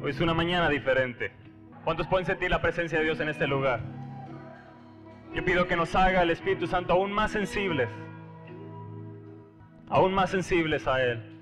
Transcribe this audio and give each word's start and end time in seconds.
Hoy 0.00 0.12
es 0.12 0.20
una 0.20 0.32
mañana 0.32 0.68
diferente. 0.68 1.32
¿Cuántos 1.82 2.06
pueden 2.06 2.24
sentir 2.24 2.50
la 2.50 2.62
presencia 2.62 2.98
de 2.98 3.04
Dios 3.04 3.18
en 3.18 3.30
este 3.30 3.48
lugar? 3.48 3.80
Yo 5.34 5.44
pido 5.44 5.66
que 5.66 5.74
nos 5.74 5.92
haga 5.96 6.22
el 6.22 6.30
Espíritu 6.30 6.68
Santo 6.68 6.92
aún 6.92 7.10
más 7.10 7.32
sensibles, 7.32 7.88
aún 9.88 10.14
más 10.14 10.30
sensibles 10.30 10.86
a 10.86 11.02
Él. 11.02 11.40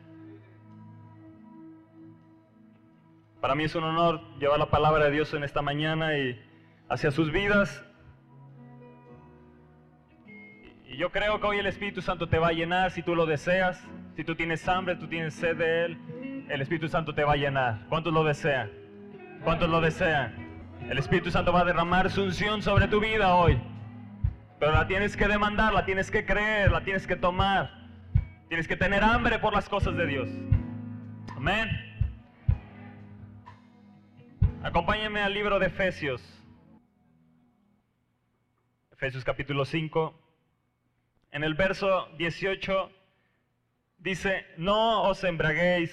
Para 3.43 3.55
mí 3.55 3.64
es 3.64 3.75
un 3.75 3.84
honor 3.84 4.23
llevar 4.39 4.59
la 4.59 4.70
palabra 4.70 5.04
de 5.04 5.11
Dios 5.11 5.34
en 5.34 5.45
esta 5.45 5.61
mañana 5.61 6.16
y 6.16 6.41
hacia 6.88 7.11
sus 7.11 7.30
vidas. 7.30 7.84
Y 10.86 10.96
yo 10.96 11.12
creo 11.12 11.41
que 11.41 11.46
hoy 11.46 11.59
el 11.59 11.66
Espíritu 11.66 12.00
Santo 12.00 12.27
te 12.27 12.38
va 12.38 12.48
a 12.48 12.52
llenar 12.52 12.91
si 12.91 13.02
tú 13.02 13.14
lo 13.14 13.27
deseas. 13.27 13.86
Si 14.16 14.25
tú 14.25 14.34
tienes 14.34 14.66
hambre, 14.66 14.96
tú 14.96 15.07
tienes 15.07 15.34
sed 15.34 15.57
de 15.59 15.84
Él, 15.84 15.98
el 16.49 16.61
Espíritu 16.61 16.89
Santo 16.89 17.14
te 17.14 17.25
va 17.25 17.32
a 17.32 17.36
llenar. 17.36 17.86
¿Cuántos 17.89 18.13
lo 18.13 18.25
desean? 18.25 18.71
¿Cuántos 19.43 19.68
lo 19.68 19.81
desean? 19.81 20.35
El 20.89 20.99
Espíritu 20.99 21.31
Santo 21.31 21.53
va 21.53 21.61
a 21.61 21.64
derramar 21.64 22.11
su 22.11 22.23
unción 22.23 22.63
sobre 22.63 22.87
tu 22.89 23.00
vida 23.00 23.35
hoy. 23.35 23.61
Pero 24.59 24.73
la 24.73 24.87
tienes 24.87 25.17
que 25.17 25.27
demandar, 25.27 25.73
la 25.73 25.85
tienes 25.85 26.11
que 26.11 26.25
creer, 26.25 26.71
la 26.71 26.82
tienes 26.82 27.07
que 27.07 27.17
tomar. 27.17 27.71
Tienes 28.49 28.68
que 28.68 28.77
tener 28.77 29.03
hambre 29.03 29.39
por 29.39 29.53
las 29.53 29.68
cosas 29.68 29.96
de 29.96 30.07
Dios. 30.07 30.29
Amén. 31.37 31.68
Acompáñenme 34.62 35.20
al 35.20 35.34
libro 35.34 35.59
de 35.59 35.67
Efesios. 35.67 36.23
Efesios 38.92 39.25
capítulo 39.25 39.65
5. 39.65 40.23
En 41.33 41.45
el 41.45 41.55
verso 41.55 42.09
18 42.17 42.91
dice, 43.98 44.47
no 44.56 45.03
os 45.03 45.23
embraguéis 45.25 45.92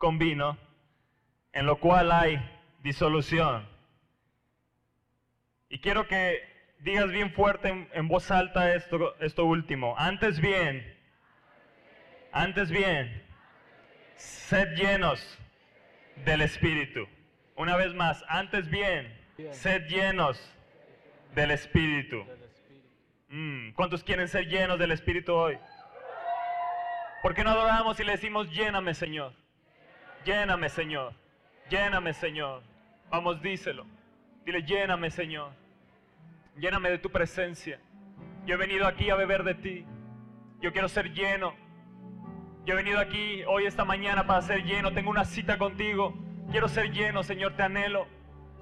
con 0.00 0.18
vino, 0.18 0.56
en 1.52 1.66
lo 1.66 1.78
cual 1.78 2.10
hay 2.10 2.40
disolución. 2.82 3.68
Y 5.68 5.78
quiero 5.80 6.08
que 6.08 6.40
digas 6.78 7.10
bien 7.10 7.34
fuerte 7.34 7.86
en, 7.92 8.08
voz 8.08 8.30
alta 8.30 8.74
esto, 8.74 9.14
esto 9.20 9.44
último. 9.44 9.94
Antes 9.98 10.40
bien, 10.40 10.98
antes 12.32 12.70
bien, 12.70 13.22
sed 14.16 14.74
llenos 14.74 15.38
del 16.24 16.40
Espíritu. 16.40 17.06
Una 17.54 17.76
vez 17.76 17.92
más, 17.92 18.24
antes 18.26 18.70
bien, 18.70 19.14
sed 19.50 19.86
llenos 19.86 20.40
del 21.34 21.50
Espíritu. 21.50 22.24
Mm, 23.28 23.72
¿Cuántos 23.72 24.02
quieren 24.02 24.28
ser 24.28 24.48
llenos 24.48 24.78
del 24.78 24.92
Espíritu 24.92 25.34
hoy? 25.34 25.58
¿Por 27.20 27.34
qué 27.34 27.44
no 27.44 27.50
adoramos 27.50 28.00
y 28.00 28.04
le 28.04 28.12
decimos, 28.12 28.50
lléname 28.50 28.94
Señor? 28.94 29.39
Lléname 30.24 30.68
Señor. 30.68 31.12
Lléname 31.70 32.12
Señor. 32.12 32.62
Vamos, 33.10 33.40
díselo. 33.40 33.86
Dile, 34.44 34.62
lléname 34.62 35.10
Señor. 35.10 35.52
Lléname 36.56 36.90
de 36.90 36.98
tu 36.98 37.10
presencia. 37.10 37.80
Yo 38.46 38.54
he 38.54 38.58
venido 38.58 38.86
aquí 38.86 39.10
a 39.10 39.14
beber 39.14 39.44
de 39.44 39.54
ti. 39.54 39.86
Yo 40.60 40.72
quiero 40.72 40.88
ser 40.88 41.12
lleno. 41.12 41.54
Yo 42.64 42.74
he 42.74 42.76
venido 42.76 43.00
aquí 43.00 43.42
hoy, 43.46 43.64
esta 43.64 43.84
mañana, 43.84 44.26
para 44.26 44.42
ser 44.42 44.64
lleno. 44.64 44.92
Tengo 44.92 45.10
una 45.10 45.24
cita 45.24 45.56
contigo. 45.56 46.14
Quiero 46.50 46.68
ser 46.68 46.92
lleno, 46.92 47.22
Señor. 47.22 47.54
Te 47.56 47.62
anhelo. 47.62 48.06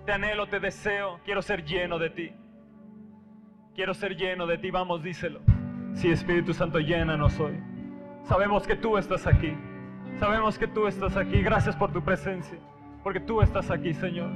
Te 0.07 0.13
anhelo, 0.13 0.47
te 0.47 0.61
deseo. 0.61 1.21
Quiero 1.25 1.43
ser 1.43 1.65
lleno 1.65 1.99
de 1.99 2.11
ti. 2.11 2.33
Quiero 3.75 3.95
ser 3.95 4.17
lleno 4.17 4.47
de 4.47 4.59
ti. 4.59 4.71
Vamos, 4.71 5.03
díselo. 5.03 5.41
Sí, 5.95 6.11
Espíritu 6.11 6.55
Santo, 6.55 6.79
llénanos 6.79 7.39
hoy. 7.41 7.59
Sabemos 8.25 8.67
que 8.67 8.77
tú 8.77 8.97
estás 8.99 9.27
aquí. 9.27 9.57
Sabemos 10.19 10.59
que 10.59 10.67
tú 10.67 10.87
estás 10.87 11.17
aquí. 11.17 11.43
Gracias 11.43 11.77
por 11.77 11.93
tu 11.93 12.03
presencia. 12.03 12.59
Porque 13.05 13.21
tú 13.21 13.41
estás 13.41 13.71
aquí, 13.71 13.95
Señor. 13.95 14.31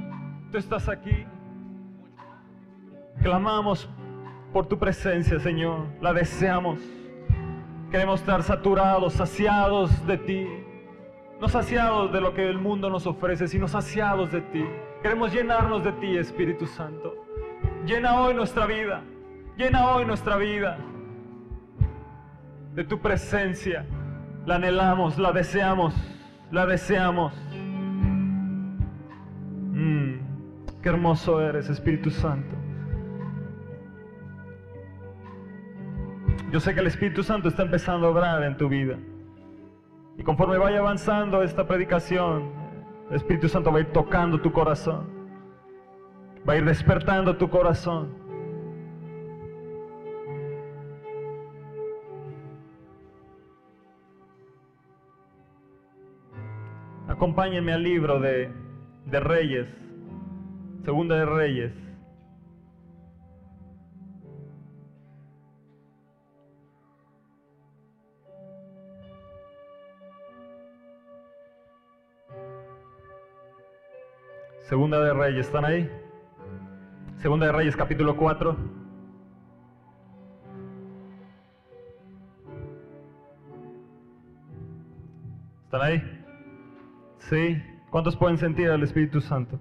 Tú 0.51 0.57
estás 0.57 0.87
aquí. 0.87 1.25
Clamamos 3.21 3.89
por 4.53 4.65
tu 4.65 4.79
presencia, 4.79 5.39
Señor. 5.39 5.85
La 5.99 6.13
deseamos. 6.13 6.79
Queremos 7.91 8.21
estar 8.21 8.43
saturados, 8.43 9.13
saciados 9.13 10.07
de 10.07 10.17
ti. 10.17 10.47
No 11.41 11.49
saciados 11.49 12.13
de 12.13 12.21
lo 12.21 12.33
que 12.33 12.49
el 12.49 12.57
mundo 12.57 12.89
nos 12.89 13.05
ofrece, 13.05 13.47
sino 13.49 13.67
saciados 13.67 14.31
de 14.31 14.41
ti. 14.41 14.65
Queremos 15.01 15.33
llenarnos 15.33 15.83
de 15.83 15.91
ti, 15.93 16.17
Espíritu 16.17 16.65
Santo. 16.65 17.13
Llena 17.85 18.21
hoy 18.21 18.33
nuestra 18.33 18.65
vida. 18.65 19.01
Llena 19.57 19.91
hoy 19.91 20.05
nuestra 20.05 20.37
vida 20.37 20.77
de 22.73 22.83
tu 22.85 22.99
presencia. 22.99 23.85
La 24.45 24.55
anhelamos, 24.55 25.17
la 25.17 25.31
deseamos, 25.31 25.95
la 26.51 26.65
deseamos. 26.65 27.33
Mm, 29.71 30.15
qué 30.81 30.89
hermoso 30.89 31.41
eres, 31.41 31.69
Espíritu 31.69 32.09
Santo. 32.09 32.55
Yo 36.51 36.59
sé 36.59 36.73
que 36.73 36.81
el 36.81 36.87
Espíritu 36.87 37.23
Santo 37.23 37.47
está 37.47 37.63
empezando 37.63 38.07
a 38.07 38.09
obrar 38.11 38.43
en 38.43 38.57
tu 38.57 38.67
vida. 38.67 38.97
Y 40.17 40.23
conforme 40.23 40.57
vaya 40.57 40.79
avanzando 40.79 41.41
esta 41.41 41.65
predicación, 41.65 42.51
el 43.09 43.15
Espíritu 43.15 43.47
Santo 43.47 43.71
va 43.71 43.77
a 43.79 43.81
ir 43.81 43.91
tocando 43.91 44.39
tu 44.39 44.51
corazón. 44.51 45.07
Va 46.47 46.53
a 46.53 46.57
ir 46.57 46.65
despertando 46.65 47.37
tu 47.37 47.49
corazón. 47.49 48.22
Acompáñenme 57.13 57.71
al 57.73 57.83
libro 57.83 58.19
de, 58.19 58.49
de 59.05 59.19
Reyes, 59.19 59.67
Segunda 60.83 61.15
de 61.15 61.25
Reyes. 61.27 61.71
Segunda 74.63 74.99
de 74.99 75.13
Reyes, 75.13 75.45
¿están 75.45 75.65
ahí? 75.65 75.87
Segunda 77.17 77.45
de 77.45 77.51
Reyes, 77.51 77.75
capítulo 77.75 78.17
4. 78.17 78.57
¿Están 85.65 85.81
ahí? 85.83 86.22
¿Cuántos 87.89 88.15
pueden 88.15 88.37
sentir 88.37 88.69
al 88.69 88.83
Espíritu 88.83 89.19
Santo? 89.19 89.59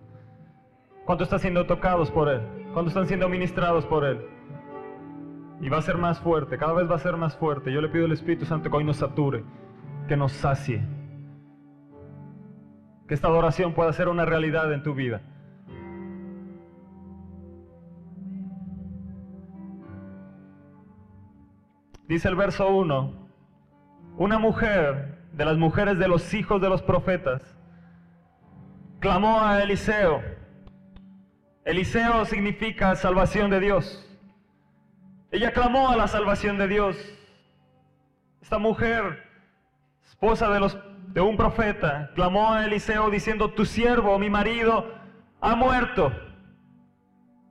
¿Cuántos 1.06 1.27
están 1.27 1.41
siendo 1.41 1.65
tocados 1.65 2.10
por 2.10 2.28
Él? 2.28 2.43
¿Cuántos 2.75 2.88
están 2.88 3.06
siendo 3.06 3.28
ministrados 3.31 3.87
por 3.87 4.05
Él? 4.05 4.21
Y 5.60 5.71
va 5.71 5.78
a 5.78 5.82
ser 5.82 5.97
más 5.97 6.21
fuerte, 6.21 6.59
cada 6.59 6.75
vez 6.75 6.91
va 6.91 6.97
a 6.97 6.99
ser 6.99 7.16
más 7.16 7.34
fuerte. 7.37 7.72
Yo 7.72 7.81
le 7.81 7.88
pido 7.88 8.05
al 8.05 8.12
Espíritu 8.12 8.44
Santo 8.44 8.71
que 8.71 8.77
hoy 8.77 8.84
nos 8.84 8.99
sature, 8.99 9.44
que 10.06 10.16
nos 10.19 10.32
sacie. 10.32 10.82
Que 13.09 13.15
esta 13.15 13.28
adoración 13.28 13.72
pueda 13.72 13.93
ser 13.94 14.09
una 14.09 14.27
realidad 14.27 14.71
en 14.72 14.82
tu 14.82 14.94
vida. 14.94 15.22
Dice 22.06 22.28
el 22.28 22.37
verso 22.37 22.69
1, 22.69 23.28
una 24.19 24.38
mujer 24.38 25.22
de 25.32 25.44
las 25.47 25.56
mujeres 25.56 25.99
de 25.99 26.09
los 26.09 26.34
hijos 26.34 26.61
de 26.61 26.69
los 26.69 26.82
profetas 26.82 27.62
clamó 29.02 29.40
a 29.40 29.60
Eliseo. 29.60 30.22
Eliseo 31.64 32.24
significa 32.24 32.94
salvación 32.94 33.50
de 33.50 33.58
Dios. 33.58 34.08
Ella 35.32 35.52
clamó 35.52 35.88
a 35.88 35.96
la 35.96 36.06
salvación 36.06 36.56
de 36.56 36.68
Dios. 36.68 36.96
Esta 38.40 38.58
mujer, 38.58 39.24
esposa 40.04 40.48
de, 40.50 40.60
los, 40.60 40.78
de 41.08 41.20
un 41.20 41.37
profeta, 41.37 42.12
clamó 42.14 42.52
a 42.52 42.64
Eliseo 42.64 43.10
diciendo, 43.10 43.50
tu 43.50 43.64
siervo, 43.64 44.16
mi 44.20 44.31
marido, 44.31 44.94
ha 45.40 45.56
muerto. 45.56 46.12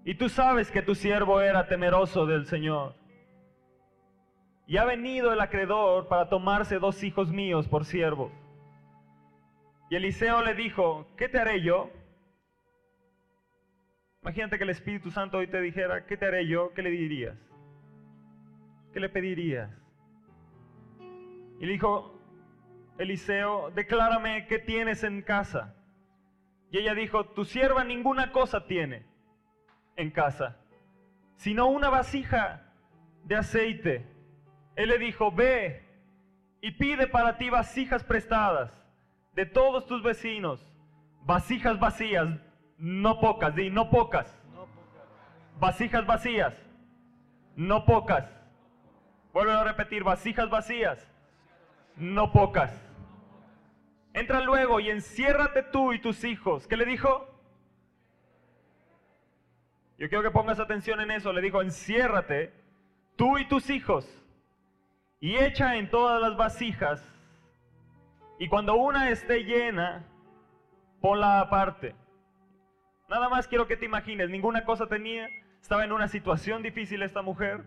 Y 0.06 0.16
tú 0.16 0.30
sabes 0.30 0.72
que 0.72 0.82
tu 0.82 0.96
siervo 0.96 1.42
era 1.42 1.68
temeroso 1.68 2.26
del 2.26 2.46
Señor. 2.46 2.96
Y 4.68 4.78
ha 4.78 4.86
venido 4.86 5.34
el 5.34 5.42
acreedor 5.42 6.08
para 6.08 6.30
tomarse 6.30 6.80
dos 6.80 7.04
hijos 7.04 7.30
míos 7.30 7.68
por 7.68 7.84
siervos. 7.84 8.32
Y 9.92 9.98
Eliseo 9.98 10.42
le 10.42 10.56
dijo, 10.56 11.06
¿qué 11.18 11.28
te 11.28 11.38
haré 11.38 11.62
yo? 11.62 11.92
Imagínate 14.22 14.58
que 14.58 14.64
el 14.64 14.70
Espíritu 14.70 15.12
Santo 15.12 15.40
hoy 15.40 15.48
te 15.48 15.60
dijera, 15.60 16.06
¿qué 16.06 16.16
te 16.16 16.28
haré 16.28 16.48
yo? 16.48 16.74
¿Qué 16.74 16.82
le 16.82 16.92
dirías? 16.92 17.36
¿Qué 18.94 19.02
le 19.02 19.10
pedirías? 19.10 19.70
Y 21.60 21.66
le 21.66 21.74
dijo, 21.74 22.18
Eliseo, 23.00 23.70
declárame 23.72 24.48
qué 24.48 24.60
tienes 24.60 25.04
en 25.04 25.24
casa. 25.24 25.76
Y 26.72 26.78
ella 26.78 26.94
dijo, 26.94 27.26
tu 27.26 27.44
sierva 27.44 27.84
ninguna 27.84 28.32
cosa 28.32 28.68
tiene 28.68 29.06
en 29.98 30.10
casa, 30.10 30.56
sino 31.36 31.68
una 31.68 31.90
vasija 31.90 32.64
de 33.26 33.36
aceite. 33.36 34.08
Él 34.78 34.88
le 34.88 35.00
dijo, 35.00 35.34
ve 35.34 35.84
y 36.62 36.72
pide 36.72 37.08
para 37.08 37.38
ti 37.38 37.50
vasijas 37.50 38.06
prestadas 38.06 38.81
de 39.34 39.46
todos 39.46 39.86
tus 39.86 40.04
vecinos, 40.04 40.72
Vasijas 41.24 41.80
vacías, 41.80 42.28
no 42.78 43.20
pocas, 43.20 43.56
di, 43.56 43.70
no 43.70 43.90
pocas. 43.90 44.38
Vasijas 45.60 46.06
vacías, 46.06 46.54
no 47.56 47.86
pocas. 47.86 48.26
Vuelvo 49.34 49.52
a 49.52 49.64
repetir, 49.64 50.04
vasijas 50.04 50.50
vacías, 50.50 51.08
no 51.96 52.32
pocas. 52.32 52.72
Entra 54.14 54.42
luego 54.42 54.80
y 54.80 54.90
enciérrate 54.90 55.64
tú 55.64 55.94
y 55.94 56.00
tus 56.00 56.24
hijos. 56.24 56.68
¿Qué 56.68 56.76
le 56.76 56.86
dijo? 56.86 57.28
Yo 59.98 60.10
quiero 60.10 60.24
que 60.24 60.32
pongas 60.32 60.60
atención 60.60 61.00
en 61.00 61.12
eso. 61.12 61.32
Le 61.32 61.42
dijo, 61.42 61.62
enciérrate 61.62 62.52
tú 63.16 63.38
y 63.38 63.48
tus 63.48 63.70
hijos 63.70 64.10
y 65.20 65.38
echa 65.38 65.76
en 65.76 65.90
todas 65.90 66.20
las 66.20 66.36
vasijas. 66.36 67.02
Y 68.42 68.48
cuando 68.48 68.74
una 68.74 69.12
esté 69.12 69.44
llena, 69.44 70.04
ponla 71.00 71.42
aparte. 71.42 71.94
Nada 73.08 73.30
más 73.30 73.48
quiero 73.48 73.68
que 73.68 73.78
te 73.78 73.86
imagines, 73.86 74.32
ninguna 74.32 74.66
cosa 74.66 74.88
tenía. 74.88 75.28
Estaba 75.62 75.86
en 75.86 75.92
una 75.92 76.08
situación 76.08 76.64
difícil 76.64 77.04
esta 77.04 77.22
mujer, 77.22 77.64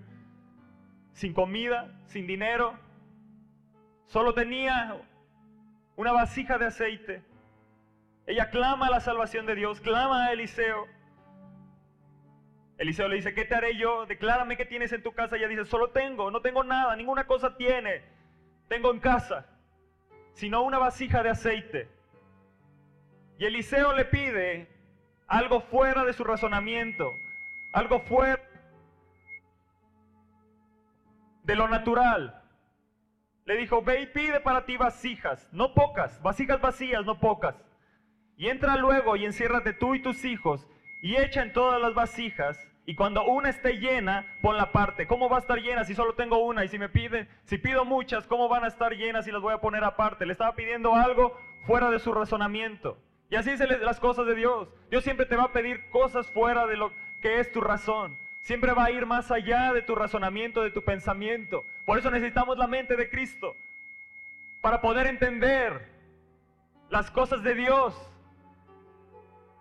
sin 1.13 1.33
comida, 1.33 1.97
sin 2.07 2.27
dinero. 2.27 2.77
Solo 4.07 4.35
tenía 4.35 5.01
una 5.95 6.11
vasija 6.11 6.59
de 6.59 6.67
aceite. 6.67 7.23
Ella 8.27 8.51
clama 8.51 8.89
a 8.89 8.91
la 8.91 8.99
salvación 8.99 9.47
de 9.47 9.55
Dios, 9.55 9.81
clama 9.81 10.25
a 10.25 10.33
Eliseo. 10.33 10.89
Eliseo 12.79 13.07
le 13.07 13.15
dice, 13.15 13.33
¿qué 13.33 13.45
te 13.45 13.55
haré 13.55 13.77
yo? 13.77 14.07
Declárame 14.07 14.57
qué 14.57 14.65
tienes 14.65 14.93
en 14.93 15.05
tu 15.05 15.13
casa. 15.13 15.37
Ella 15.37 15.47
dice, 15.47 15.67
solo 15.67 15.91
tengo, 15.91 16.33
no 16.33 16.41
tengo 16.41 16.65
nada, 16.65 16.97
ninguna 16.97 17.29
cosa 17.29 17.57
tiene. 17.57 18.03
Tengo 18.67 18.91
en 18.91 18.99
casa, 18.99 19.47
sino 20.35 20.63
una 20.63 20.79
vasija 20.79 21.23
de 21.23 21.31
aceite. 21.31 21.89
Y 23.39 23.47
Eliseo 23.47 23.93
le 23.95 24.05
pide 24.05 24.69
algo 25.27 25.61
fuera 25.61 26.05
de 26.05 26.13
su 26.13 26.23
razonamiento, 26.23 27.11
algo 27.73 28.01
fuera 28.01 28.41
de 31.45 31.57
lo 31.57 31.69
natural. 31.69 32.43
Le 33.45 33.57
dijo, 33.57 33.83
ve 33.83 34.03
y 34.03 34.07
pide 34.07 34.41
para 34.41 34.65
ti 34.65 34.77
vasijas, 34.77 35.49
no 35.53 35.75
pocas, 35.75 36.21
vasijas 36.23 36.61
vacías, 36.61 37.05
no 37.05 37.19
pocas. 37.21 37.55
Y 38.37 38.49
entra 38.49 38.77
luego 38.77 39.17
y 39.17 39.25
enciérrate 39.25 39.73
tú 39.73 39.95
y 39.95 40.03
tus 40.03 40.25
hijos 40.25 40.67
y 41.03 41.17
echa 41.17 41.43
en 41.43 41.53
todas 41.53 41.81
las 41.81 41.95
vasijas. 41.95 42.59
Y 42.87 42.95
cuando 42.95 43.25
una 43.25 43.49
esté 43.49 43.79
llena, 43.79 44.27
pon 44.43 44.57
la 44.57 44.71
parte. 44.71 45.07
¿Cómo 45.07 45.29
va 45.29 45.37
a 45.37 45.41
estar 45.41 45.59
llena 45.59 45.85
si 45.85 45.95
solo 45.95 46.15
tengo 46.15 46.39
una? 46.45 46.65
Y 46.65 46.69
si 46.69 46.79
me 46.79 46.91
pide, 46.91 47.29
si 47.45 47.57
pido 47.57 47.85
muchas, 47.85 48.27
¿cómo 48.27 48.49
van 48.49 48.65
a 48.65 48.69
estar 48.69 48.93
llenas 48.93 49.25
si 49.25 49.33
las 49.33 49.41
voy 49.41 49.55
a 49.55 49.61
poner 49.61 49.85
aparte? 49.85 50.27
Le 50.27 50.33
estaba 50.33 50.55
pidiendo 50.55 50.95
algo 50.95 51.39
fuera 51.67 51.91
de 51.91 51.99
su 51.99 52.13
razonamiento. 52.13 52.99
Y 53.31 53.37
así 53.37 53.57
se 53.57 53.67
las 53.67 54.01
cosas 54.01 54.27
de 54.27 54.35
Dios. 54.35 54.69
Dios 54.91 55.03
siempre 55.03 55.25
te 55.25 55.37
va 55.37 55.45
a 55.45 55.53
pedir 55.53 55.89
cosas 55.89 56.31
fuera 56.31 56.67
de 56.67 56.77
lo 56.77 56.93
que 57.23 57.41
es 57.41 57.51
tu 57.53 57.63
razón. 57.63 58.19
Siempre 58.43 58.73
va 58.73 58.85
a 58.85 58.91
ir 58.91 59.07
más 59.07 59.31
allá 59.31 59.73
de 59.73 59.81
tu 59.81 59.95
razonamiento, 59.95 60.63
de 60.63 60.71
tu 60.71 60.83
pensamiento. 60.83 61.65
Por 61.87 61.99
eso 61.99 62.11
necesitamos 62.11 62.59
la 62.59 62.67
mente 62.67 62.97
de 62.97 63.09
Cristo. 63.09 63.57
Para 64.61 64.83
poder 64.83 65.07
entender 65.07 65.91
las 66.91 67.11
cosas 67.11 67.43
de 67.43 67.55
Dios. 67.55 67.95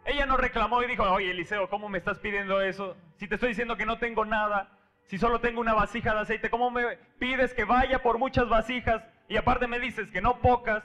Ella 0.05 0.25
no 0.25 0.37
reclamó 0.37 0.83
y 0.83 0.87
dijo, 0.87 1.03
oye 1.03 1.31
Eliseo, 1.31 1.69
¿cómo 1.69 1.87
me 1.87 1.97
estás 1.97 2.19
pidiendo 2.19 2.61
eso? 2.61 2.97
Si 3.15 3.27
te 3.27 3.35
estoy 3.35 3.49
diciendo 3.49 3.77
que 3.77 3.85
no 3.85 3.99
tengo 3.99 4.25
nada, 4.25 4.69
si 5.05 5.17
solo 5.17 5.39
tengo 5.39 5.61
una 5.61 5.73
vasija 5.73 6.13
de 6.13 6.21
aceite, 6.21 6.49
¿cómo 6.49 6.71
me 6.71 6.97
pides 7.19 7.53
que 7.53 7.63
vaya 7.63 8.01
por 8.01 8.17
muchas 8.17 8.49
vasijas 8.49 9.03
y 9.29 9.37
aparte 9.37 9.67
me 9.67 9.79
dices 9.79 10.09
que 10.11 10.21
no 10.21 10.39
pocas 10.39 10.83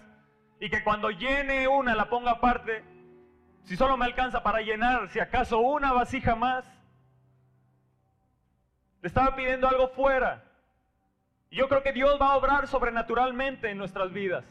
y 0.60 0.70
que 0.70 0.84
cuando 0.84 1.10
llene 1.10 1.66
una 1.66 1.94
la 1.94 2.08
ponga 2.08 2.32
aparte? 2.32 2.84
Si 3.64 3.76
solo 3.76 3.96
me 3.96 4.06
alcanza 4.06 4.42
para 4.42 4.60
llenar, 4.60 5.08
si 5.08 5.20
acaso 5.20 5.58
una 5.58 5.92
vasija 5.92 6.34
más. 6.34 6.64
Le 9.02 9.08
estaba 9.08 9.36
pidiendo 9.36 9.68
algo 9.68 9.88
fuera. 9.88 10.44
Y 11.50 11.56
yo 11.56 11.68
creo 11.68 11.82
que 11.82 11.92
Dios 11.92 12.18
va 12.20 12.32
a 12.32 12.36
obrar 12.36 12.66
sobrenaturalmente 12.66 13.70
en 13.70 13.78
nuestras 13.78 14.12
vidas. 14.12 14.44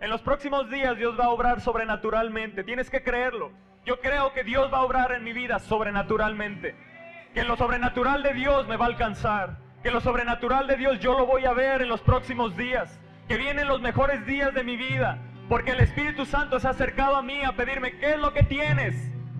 En 0.00 0.10
los 0.10 0.20
próximos 0.22 0.70
días 0.70 0.96
Dios 0.96 1.18
va 1.18 1.24
a 1.24 1.30
obrar 1.30 1.60
sobrenaturalmente. 1.60 2.64
Tienes 2.64 2.90
que 2.90 3.02
creerlo. 3.02 3.50
Yo 3.86 4.00
creo 4.00 4.32
que 4.32 4.42
Dios 4.42 4.70
va 4.72 4.78
a 4.78 4.82
obrar 4.82 5.12
en 5.12 5.22
mi 5.22 5.32
vida 5.32 5.60
sobrenaturalmente. 5.60 6.74
Que 7.32 7.44
lo 7.44 7.56
sobrenatural 7.56 8.24
de 8.24 8.34
Dios 8.34 8.66
me 8.66 8.76
va 8.76 8.86
a 8.86 8.88
alcanzar. 8.88 9.58
Que 9.84 9.92
lo 9.92 10.00
sobrenatural 10.00 10.66
de 10.66 10.76
Dios 10.76 10.98
yo 10.98 11.16
lo 11.16 11.24
voy 11.24 11.44
a 11.44 11.52
ver 11.52 11.82
en 11.82 11.88
los 11.88 12.00
próximos 12.00 12.56
días. 12.56 12.98
Que 13.28 13.36
vienen 13.36 13.68
los 13.68 13.80
mejores 13.80 14.26
días 14.26 14.52
de 14.52 14.64
mi 14.64 14.76
vida. 14.76 15.18
Porque 15.48 15.70
el 15.70 15.78
Espíritu 15.78 16.26
Santo 16.26 16.58
se 16.58 16.66
ha 16.66 16.70
acercado 16.70 17.14
a 17.14 17.22
mí 17.22 17.44
a 17.44 17.52
pedirme, 17.52 17.96
¿qué 17.98 18.14
es 18.14 18.18
lo 18.18 18.32
que 18.32 18.42
tienes? 18.42 18.96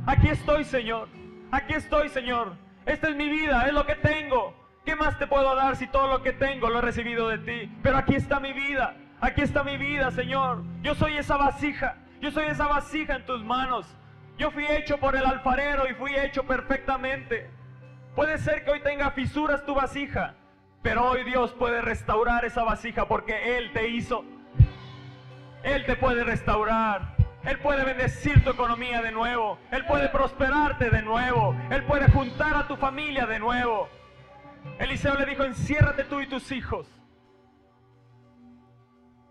Aquí 0.06 0.28
estoy, 0.28 0.62
Señor. 0.62 1.08
Aquí 1.50 1.75
estoy, 1.75 2.08
Señor. 2.08 2.52
Esta 2.87 3.08
es 3.08 3.16
mi 3.16 3.28
vida, 3.28 3.66
es 3.66 3.72
lo 3.72 3.84
que 3.84 3.96
tengo. 3.96 4.54
¿Qué 4.84 4.94
más 4.94 5.19
te 5.19 5.26
puedo 5.26 5.56
dar 5.56 5.75
si 5.75 5.88
todo 5.88 6.06
lo 6.06 6.22
que 6.22 6.32
tengo 6.32 6.70
lo 6.70 6.78
he 6.78 6.82
recibido 6.82 7.28
de 7.28 7.38
ti? 7.38 7.76
Pero 7.82 7.98
aquí 7.98 8.14
está 8.14 8.38
mi 8.38 8.52
vida. 8.52 8.94
Aquí 9.20 9.40
está 9.40 9.64
mi 9.64 9.76
vida, 9.76 10.12
Señor. 10.12 10.62
Yo 10.82 10.94
soy 10.94 11.16
esa 11.16 11.37
vasija. 11.37 11.96
Yo 12.20 12.31
soy 12.31 12.44
esa 12.44 12.69
vasija 12.69 13.16
en 13.16 13.26
tus 13.26 13.43
manos. 13.43 13.93
Yo 14.38 14.50
fui 14.50 14.67
hecho 14.67 14.99
por 14.99 15.17
el 15.17 15.25
alfarero 15.25 15.88
y 15.88 15.94
fui 15.94 16.15
hecho 16.15 16.44
perfectamente. 16.44 17.49
Puede 18.15 18.38
ser 18.38 18.65
que 18.65 18.71
hoy 18.71 18.81
tenga 18.81 19.11
fisuras 19.11 19.65
tu 19.65 19.75
vasija, 19.75 20.35
pero 20.83 21.11
hoy 21.11 21.25
Dios 21.25 21.53
puede 21.53 21.81
restaurar 21.81 22.44
esa 22.44 22.62
vasija 22.62 23.09
porque 23.09 23.56
Él 23.56 23.73
te 23.73 23.88
hizo. 23.88 24.25
Él 25.62 25.85
te 25.87 25.97
puede 25.97 26.23
restaurar. 26.23 27.17
Él 27.44 27.59
puede 27.61 27.85
bendecir 27.85 28.43
tu 28.44 28.50
economía 28.50 29.00
de 29.03 29.12
nuevo. 29.12 29.59
Él 29.71 29.87
puede 29.87 30.09
prosperarte 30.09 30.91
de 30.91 31.03
nuevo. 31.03 31.56
Él 31.71 31.85
puede 31.85 32.11
juntar 32.11 32.56
a 32.56 32.67
tu 32.67 32.77
familia 32.77 33.25
de 33.25 33.39
nuevo. 33.39 33.89
Eliseo 34.79 35.15
le 35.15 35.27
dijo, 35.27 35.44
enciérrate 35.44 36.05
tú 36.05 36.21
y 36.21 36.27
tus 36.27 36.50
hijos. 36.53 36.87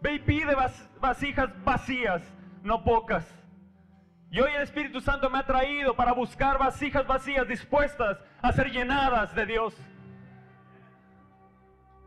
Ve 0.02 0.14
y 0.14 0.20
pide 0.20 0.56
vasijas 1.00 1.50
vacías, 1.64 2.22
no 2.64 2.84
pocas. 2.84 3.45
Y 4.36 4.40
hoy 4.42 4.52
el 4.54 4.64
Espíritu 4.64 5.00
Santo 5.00 5.30
me 5.30 5.40
ha 5.40 5.46
traído 5.46 5.96
para 5.96 6.12
buscar 6.12 6.58
vasijas 6.58 7.08
vacías 7.08 7.48
dispuestas 7.48 8.18
a 8.42 8.52
ser 8.52 8.70
llenadas 8.70 9.34
de 9.34 9.46
Dios. 9.46 9.74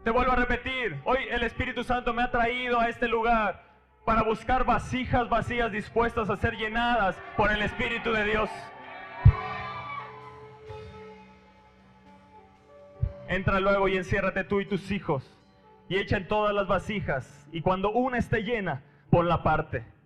Te 0.05 0.11
vuelvo 0.11 0.33
a 0.33 0.37
repetir, 0.37 1.01
hoy 1.07 1.21
el 1.31 1.43
Espíritu 1.43 1.83
Santo 1.83 2.13
me 2.13 2.23
ha 2.23 2.31
traído 2.31 2.79
a 2.79 2.91
este 2.91 3.09
lugar 3.09 3.65
para 4.05 4.23
buscar 4.25 4.67
vasijas 4.67 5.27
vacías 5.31 5.73
dispuestas 5.73 6.29
a 6.29 6.37
ser 6.37 6.55
llenadas 6.55 7.19
por 7.35 7.51
el 7.51 7.63
Espíritu 7.63 8.13
de 8.13 8.25
Dios. 8.27 8.51
Entra 13.29 13.59
luego 13.59 13.89
y 13.89 13.97
enciérrate 13.97 14.45
tú 14.45 14.61
y 14.61 14.67
tus 14.67 14.91
hijos 14.91 15.35
y 15.89 15.97
echa 15.97 16.19
en 16.19 16.29
todas 16.29 16.55
las 16.55 16.67
vasijas 16.67 17.49
y 17.53 17.63
cuando 17.63 17.91
una 17.91 18.19
esté 18.19 18.43
llena, 18.43 18.83
pon 19.09 19.31
la 19.31 19.43
parte. 19.43 19.98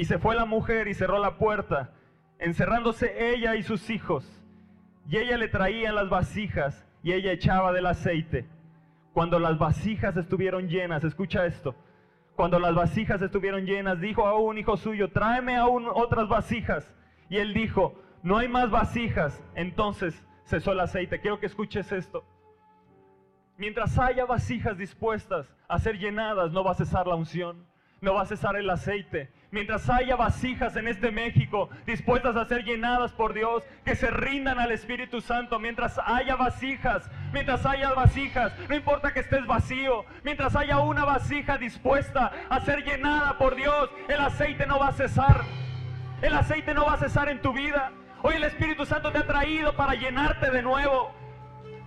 Y 0.00 0.06
se 0.06 0.18
fue 0.18 0.34
la 0.34 0.46
mujer 0.46 0.88
y 0.88 0.94
cerró 0.94 1.18
la 1.18 1.36
puerta, 1.36 1.90
encerrándose 2.38 3.34
ella 3.34 3.56
y 3.56 3.62
sus 3.62 3.90
hijos. 3.90 4.24
Y 5.06 5.18
ella 5.18 5.36
le 5.36 5.46
traía 5.46 5.92
las 5.92 6.08
vasijas 6.08 6.86
y 7.02 7.12
ella 7.12 7.32
echaba 7.32 7.70
del 7.70 7.84
aceite. 7.84 8.46
Cuando 9.12 9.38
las 9.38 9.58
vasijas 9.58 10.16
estuvieron 10.16 10.70
llenas, 10.70 11.04
escucha 11.04 11.44
esto, 11.44 11.74
cuando 12.34 12.58
las 12.58 12.74
vasijas 12.74 13.20
estuvieron 13.20 13.66
llenas, 13.66 14.00
dijo 14.00 14.26
a 14.26 14.40
un 14.40 14.56
hijo 14.56 14.78
suyo, 14.78 15.10
tráeme 15.10 15.56
aún 15.56 15.86
otras 15.92 16.30
vasijas. 16.30 16.90
Y 17.28 17.36
él 17.36 17.52
dijo, 17.52 18.00
no 18.22 18.38
hay 18.38 18.48
más 18.48 18.70
vasijas. 18.70 19.44
Entonces 19.54 20.24
cesó 20.46 20.72
el 20.72 20.80
aceite. 20.80 21.20
Quiero 21.20 21.40
que 21.40 21.44
escuches 21.44 21.92
esto. 21.92 22.24
Mientras 23.58 23.98
haya 23.98 24.24
vasijas 24.24 24.78
dispuestas 24.78 25.54
a 25.68 25.78
ser 25.78 25.98
llenadas, 25.98 26.52
no 26.52 26.64
va 26.64 26.70
a 26.70 26.76
cesar 26.76 27.06
la 27.06 27.16
unción 27.16 27.68
no 28.00 28.14
va 28.14 28.22
a 28.22 28.26
cesar 28.26 28.56
el 28.56 28.68
aceite. 28.70 29.30
Mientras 29.52 29.90
haya 29.90 30.14
vasijas 30.14 30.76
en 30.76 30.86
este 30.86 31.10
México 31.10 31.70
dispuestas 31.84 32.36
a 32.36 32.44
ser 32.44 32.64
llenadas 32.64 33.10
por 33.12 33.34
Dios, 33.34 33.64
que 33.84 33.96
se 33.96 34.08
rindan 34.08 34.60
al 34.60 34.70
Espíritu 34.70 35.20
Santo, 35.20 35.58
mientras 35.58 35.98
haya 36.06 36.36
vasijas, 36.36 37.10
mientras 37.32 37.66
haya 37.66 37.90
vasijas, 37.90 38.52
no 38.68 38.76
importa 38.76 39.12
que 39.12 39.20
estés 39.20 39.44
vacío, 39.46 40.04
mientras 40.22 40.54
haya 40.54 40.78
una 40.78 41.04
vasija 41.04 41.58
dispuesta 41.58 42.30
a 42.48 42.60
ser 42.60 42.84
llenada 42.84 43.38
por 43.38 43.56
Dios, 43.56 43.90
el 44.08 44.20
aceite 44.20 44.66
no 44.66 44.78
va 44.78 44.88
a 44.88 44.92
cesar. 44.92 45.42
El 46.22 46.34
aceite 46.34 46.72
no 46.72 46.84
va 46.84 46.94
a 46.94 46.98
cesar 46.98 47.28
en 47.28 47.40
tu 47.40 47.52
vida. 47.52 47.90
Hoy 48.22 48.34
el 48.34 48.44
Espíritu 48.44 48.86
Santo 48.86 49.10
te 49.10 49.18
ha 49.18 49.26
traído 49.26 49.74
para 49.74 49.94
llenarte 49.94 50.50
de 50.50 50.62
nuevo. 50.62 51.12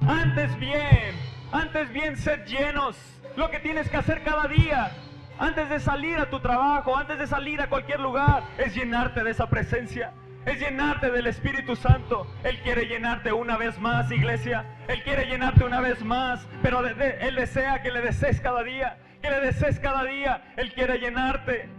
Antes 0.06 0.58
bien, 0.60 1.16
antes 1.54 1.94
bien 1.94 2.18
sed 2.18 2.46
llenos. 2.46 2.98
Lo 3.38 3.50
que 3.50 3.60
tienes 3.60 3.90
que 3.90 3.98
hacer 3.98 4.22
cada 4.24 4.48
día 4.48 4.92
antes 5.40 5.70
de 5.70 5.80
salir 5.80 6.18
a 6.18 6.30
tu 6.30 6.40
trabajo, 6.40 6.96
antes 6.96 7.18
de 7.18 7.28
salir 7.28 7.62
a 7.62 7.70
cualquier 7.70 8.00
lugar, 8.00 8.44
es 8.58 8.76
llenarte 8.76 9.24
de 9.24 9.32
esa 9.32 9.50
presencia. 9.50 10.14
Es 10.46 10.60
llenarte 10.60 11.10
del 11.10 11.28
Espíritu 11.28 11.76
Santo. 11.76 12.28
Él 12.44 12.60
quiere 12.62 12.86
llenarte 12.86 13.32
una 13.32 13.58
vez 13.58 13.80
más, 13.80 14.12
iglesia. 14.12 14.66
Él 14.88 15.02
quiere 15.04 15.26
llenarte 15.26 15.64
una 15.64 15.80
vez 15.80 16.04
más. 16.04 16.46
Pero 16.62 16.86
Él 16.86 17.36
desea 17.36 17.82
que 17.82 17.92
le 17.92 18.02
desees 18.02 18.42
cada 18.42 18.62
día. 18.64 18.98
Que 19.22 19.30
le 19.30 19.40
desees 19.40 19.80
cada 19.80 20.04
día. 20.04 20.54
Él 20.58 20.74
quiere 20.74 21.00
llenarte. 21.00 21.70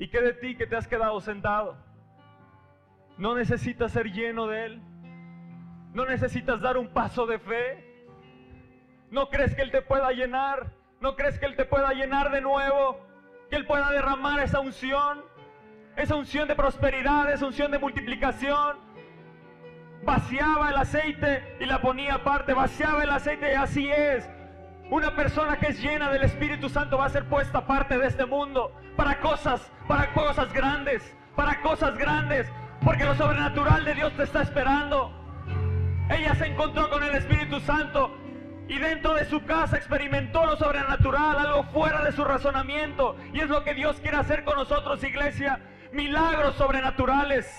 ¿Y 0.00 0.08
qué 0.08 0.20
de 0.20 0.32
ti 0.32 0.56
que 0.56 0.66
te 0.66 0.76
has 0.76 0.88
quedado 0.88 1.20
sentado? 1.20 1.76
No 3.18 3.36
necesitas 3.36 3.92
ser 3.92 4.12
lleno 4.12 4.48
de 4.48 4.66
Él. 4.66 4.82
No 5.92 6.06
necesitas 6.06 6.60
dar 6.60 6.76
un 6.76 6.88
paso 6.88 7.24
de 7.26 7.38
fe. 7.38 7.87
¿No 9.10 9.30
crees 9.30 9.54
que 9.54 9.62
Él 9.62 9.70
te 9.70 9.80
pueda 9.80 10.10
llenar? 10.12 10.70
¿No 11.00 11.16
crees 11.16 11.38
que 11.38 11.46
Él 11.46 11.56
te 11.56 11.64
pueda 11.64 11.92
llenar 11.92 12.30
de 12.30 12.40
nuevo? 12.40 13.00
Que 13.48 13.56
Él 13.56 13.66
pueda 13.66 13.90
derramar 13.90 14.40
esa 14.40 14.60
unción. 14.60 15.24
Esa 15.96 16.14
unción 16.14 16.46
de 16.46 16.54
prosperidad, 16.54 17.32
esa 17.32 17.46
unción 17.46 17.70
de 17.70 17.78
multiplicación. 17.78 18.76
Vaciaba 20.04 20.70
el 20.70 20.76
aceite 20.76 21.56
y 21.58 21.64
la 21.64 21.80
ponía 21.80 22.14
aparte. 22.14 22.52
Vaciaba 22.52 23.02
el 23.02 23.10
aceite 23.10 23.52
y 23.52 23.54
así 23.54 23.90
es. 23.90 24.28
Una 24.90 25.16
persona 25.16 25.58
que 25.58 25.68
es 25.68 25.80
llena 25.82 26.10
del 26.10 26.22
Espíritu 26.24 26.68
Santo 26.68 26.98
va 26.98 27.06
a 27.06 27.10
ser 27.10 27.24
puesta 27.24 27.58
aparte 27.58 27.98
de 27.98 28.06
este 28.06 28.26
mundo 28.26 28.72
para 28.96 29.20
cosas, 29.20 29.70
para 29.86 30.12
cosas 30.12 30.52
grandes, 30.52 31.14
para 31.36 31.60
cosas 31.60 31.96
grandes, 31.98 32.50
porque 32.82 33.04
lo 33.04 33.14
sobrenatural 33.14 33.84
de 33.84 33.94
Dios 33.94 34.12
te 34.14 34.22
está 34.22 34.42
esperando. 34.42 35.12
Ella 36.08 36.34
se 36.34 36.46
encontró 36.46 36.88
con 36.88 37.02
el 37.02 37.14
Espíritu 37.14 37.60
Santo 37.60 38.16
y 38.68 38.78
dentro 38.78 39.14
de 39.14 39.24
su 39.24 39.44
casa 39.44 39.78
experimentó 39.78 40.44
lo 40.44 40.56
sobrenatural, 40.56 41.38
algo 41.38 41.64
fuera 41.64 42.04
de 42.04 42.12
su 42.12 42.22
razonamiento. 42.22 43.16
Y 43.32 43.40
es 43.40 43.48
lo 43.48 43.64
que 43.64 43.72
Dios 43.72 43.98
quiere 44.00 44.18
hacer 44.18 44.44
con 44.44 44.56
nosotros, 44.56 45.02
iglesia. 45.02 45.60
Milagros 45.90 46.54
sobrenaturales. 46.56 47.50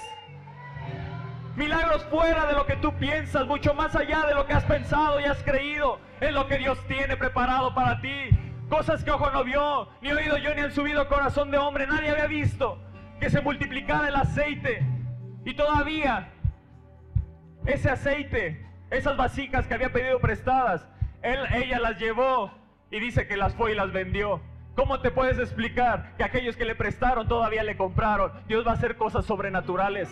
Milagros 1.56 2.06
fuera 2.06 2.46
de 2.46 2.54
lo 2.54 2.66
que 2.68 2.76
tú 2.76 2.94
piensas, 2.94 3.48
mucho 3.48 3.74
más 3.74 3.96
allá 3.96 4.26
de 4.28 4.36
lo 4.36 4.46
que 4.46 4.54
has 4.54 4.64
pensado 4.66 5.20
y 5.20 5.24
has 5.24 5.42
creído. 5.42 6.00
Es 6.22 6.32
lo 6.32 6.48
que 6.48 6.60
Dios 6.60 6.78
tiene 6.88 7.18
preparado 7.18 7.74
para 7.74 8.00
ti. 8.02 8.30
Cosas 8.70 9.04
que 9.04 9.10
ojo 9.10 9.32
no 9.32 9.44
vio, 9.44 9.90
ni 10.02 10.12
oído 10.12 10.38
yo, 10.38 10.54
ni 10.54 10.62
han 10.62 10.72
subido 10.72 11.08
corazón 11.08 11.50
de 11.50 11.58
hombre. 11.58 11.88
Nadie 11.88 12.12
había 12.12 12.28
visto 12.28 12.80
que 13.20 13.32
se 13.32 13.42
multiplicara 13.42 14.10
el 14.10 14.16
aceite. 14.16 14.86
Y 15.44 15.56
todavía 15.56 16.30
ese 17.66 17.90
aceite, 17.90 18.64
esas 18.92 19.18
vasijas 19.18 19.66
que 19.66 19.74
había 19.74 19.92
pedido 19.92 20.20
prestadas, 20.20 20.88
él, 21.22 21.40
ella 21.54 21.80
las 21.80 22.00
llevó 22.00 22.52
y 22.92 23.00
dice 23.00 23.28
que 23.28 23.38
las 23.38 23.54
fue 23.56 23.72
y 23.74 23.76
las 23.76 23.92
vendió. 23.92 24.42
¿Cómo 24.76 25.02
te 25.02 25.12
puedes 25.12 25.38
explicar 25.40 26.16
que 26.18 26.24
aquellos 26.24 26.56
que 26.56 26.66
le 26.66 26.76
prestaron 26.76 27.28
todavía 27.28 27.64
le 27.64 27.76
compraron? 27.76 28.32
Dios 28.48 28.66
va 28.66 28.72
a 28.72 28.76
hacer 28.76 28.96
cosas 28.96 29.26
sobrenaturales. 29.26 30.10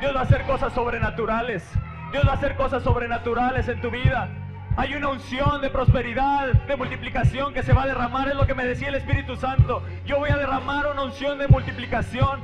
Dios 0.00 0.14
va 0.14 0.20
a 0.20 0.22
hacer 0.22 0.42
cosas 0.42 0.72
sobrenaturales. 0.72 1.68
Dios 2.12 2.24
va 2.26 2.32
a 2.32 2.34
hacer 2.34 2.54
cosas 2.56 2.84
sobrenaturales 2.84 3.66
en 3.68 3.80
tu 3.80 3.90
vida. 3.90 4.28
Hay 4.76 4.94
una 4.94 5.08
unción 5.08 5.60
de 5.60 5.70
prosperidad, 5.70 6.52
de 6.52 6.76
multiplicación 6.76 7.52
que 7.52 7.62
se 7.62 7.72
va 7.72 7.84
a 7.84 7.86
derramar, 7.86 8.28
es 8.28 8.36
lo 8.36 8.46
que 8.46 8.54
me 8.54 8.64
decía 8.64 8.88
el 8.88 8.94
Espíritu 8.94 9.34
Santo. 9.34 9.82
Yo 10.04 10.18
voy 10.18 10.30
a 10.30 10.36
derramar 10.36 10.86
una 10.86 11.02
unción 11.02 11.38
de 11.38 11.48
multiplicación. 11.48 12.40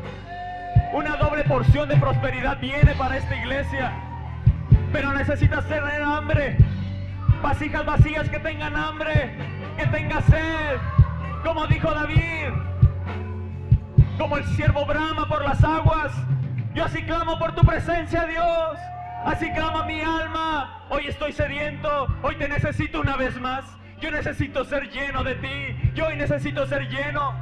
Una 0.95 1.17
doble 1.17 1.45
porción 1.45 1.89
de 1.89 1.97
prosperidad 1.97 2.59
viene 2.59 2.95
para 2.95 3.19
esta 3.19 3.37
iglesia. 3.37 3.93
Pero 4.93 5.13
necesitas 5.13 5.69
tener 5.69 6.03
hambre. 6.03 6.57
Vasijas 7.43 7.85
vacías 7.85 8.29
que 8.29 8.39
tengan 8.39 8.77
hambre, 8.77 9.37
que 9.77 9.87
tengan 9.89 10.23
sed. 10.23 10.79
Como 11.45 11.67
dijo 11.67 11.91
David. 11.91 12.51
Como 14.17 14.37
el 14.37 14.45
siervo 14.45 14.87
brama 14.87 15.27
por 15.27 15.43
las 15.45 15.63
aguas. 15.65 16.13
Yo 16.73 16.85
así 16.85 17.03
clamo 17.03 17.39
por 17.39 17.55
tu 17.55 17.63
presencia, 17.67 18.25
Dios. 18.27 18.79
Así 19.25 19.51
clama 19.53 19.85
mi 19.85 20.01
alma. 20.01 20.87
Hoy 20.89 21.09
estoy 21.09 21.33
sediento. 21.33 22.07
Hoy 22.23 22.37
te 22.37 22.49
necesito 22.49 23.01
una 23.01 23.17
vez 23.17 23.39
más. 23.41 23.65
Yo 24.01 24.11
necesito 24.13 24.65
ser 24.65 24.89
lleno 24.91 25.25
de 25.25 25.35
ti. 25.35 25.91
Yo 25.95 26.07
hoy 26.07 26.17
necesito 26.17 26.65
ser 26.67 26.89
lleno. 26.89 27.35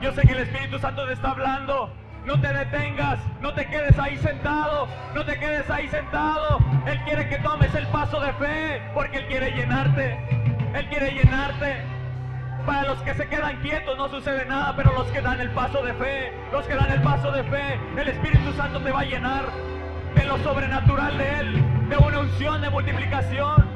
Yo 0.00 0.12
sé 0.12 0.22
que 0.22 0.32
el 0.32 0.40
Espíritu 0.40 0.78
Santo 0.78 1.06
te 1.06 1.12
está 1.12 1.32
hablando. 1.32 1.94
No 2.24 2.40
te 2.40 2.52
detengas, 2.52 3.18
no 3.40 3.52
te 3.54 3.66
quedes 3.66 3.98
ahí 3.98 4.16
sentado, 4.18 4.88
no 5.14 5.24
te 5.24 5.38
quedes 5.38 5.68
ahí 5.70 5.88
sentado. 5.88 6.58
Él 6.86 7.00
quiere 7.04 7.28
que 7.28 7.38
tomes 7.38 7.74
el 7.74 7.86
paso 7.88 8.20
de 8.20 8.32
fe, 8.34 8.82
porque 8.94 9.18
Él 9.18 9.26
quiere 9.26 9.50
llenarte. 9.52 10.18
Él 10.74 10.86
quiere 10.88 11.12
llenarte. 11.12 11.82
Para 12.66 12.84
los 12.84 13.00
que 13.02 13.14
se 13.14 13.26
quedan 13.26 13.60
quietos 13.62 13.96
no 13.96 14.08
sucede 14.10 14.44
nada, 14.44 14.76
pero 14.76 14.92
los 14.92 15.06
que 15.08 15.22
dan 15.22 15.40
el 15.40 15.50
paso 15.50 15.82
de 15.82 15.94
fe, 15.94 16.32
los 16.52 16.66
que 16.66 16.74
dan 16.74 16.92
el 16.92 17.00
paso 17.02 17.32
de 17.32 17.42
fe, 17.44 17.80
el 17.96 18.08
Espíritu 18.08 18.52
Santo 18.52 18.80
te 18.80 18.92
va 18.92 19.00
a 19.00 19.04
llenar 19.04 19.46
de 20.14 20.24
lo 20.24 20.38
sobrenatural 20.38 21.16
de 21.16 21.40
Él, 21.40 21.88
de 21.88 21.96
una 21.96 22.20
unción 22.20 22.60
de 22.60 22.70
multiplicación. 22.70 23.66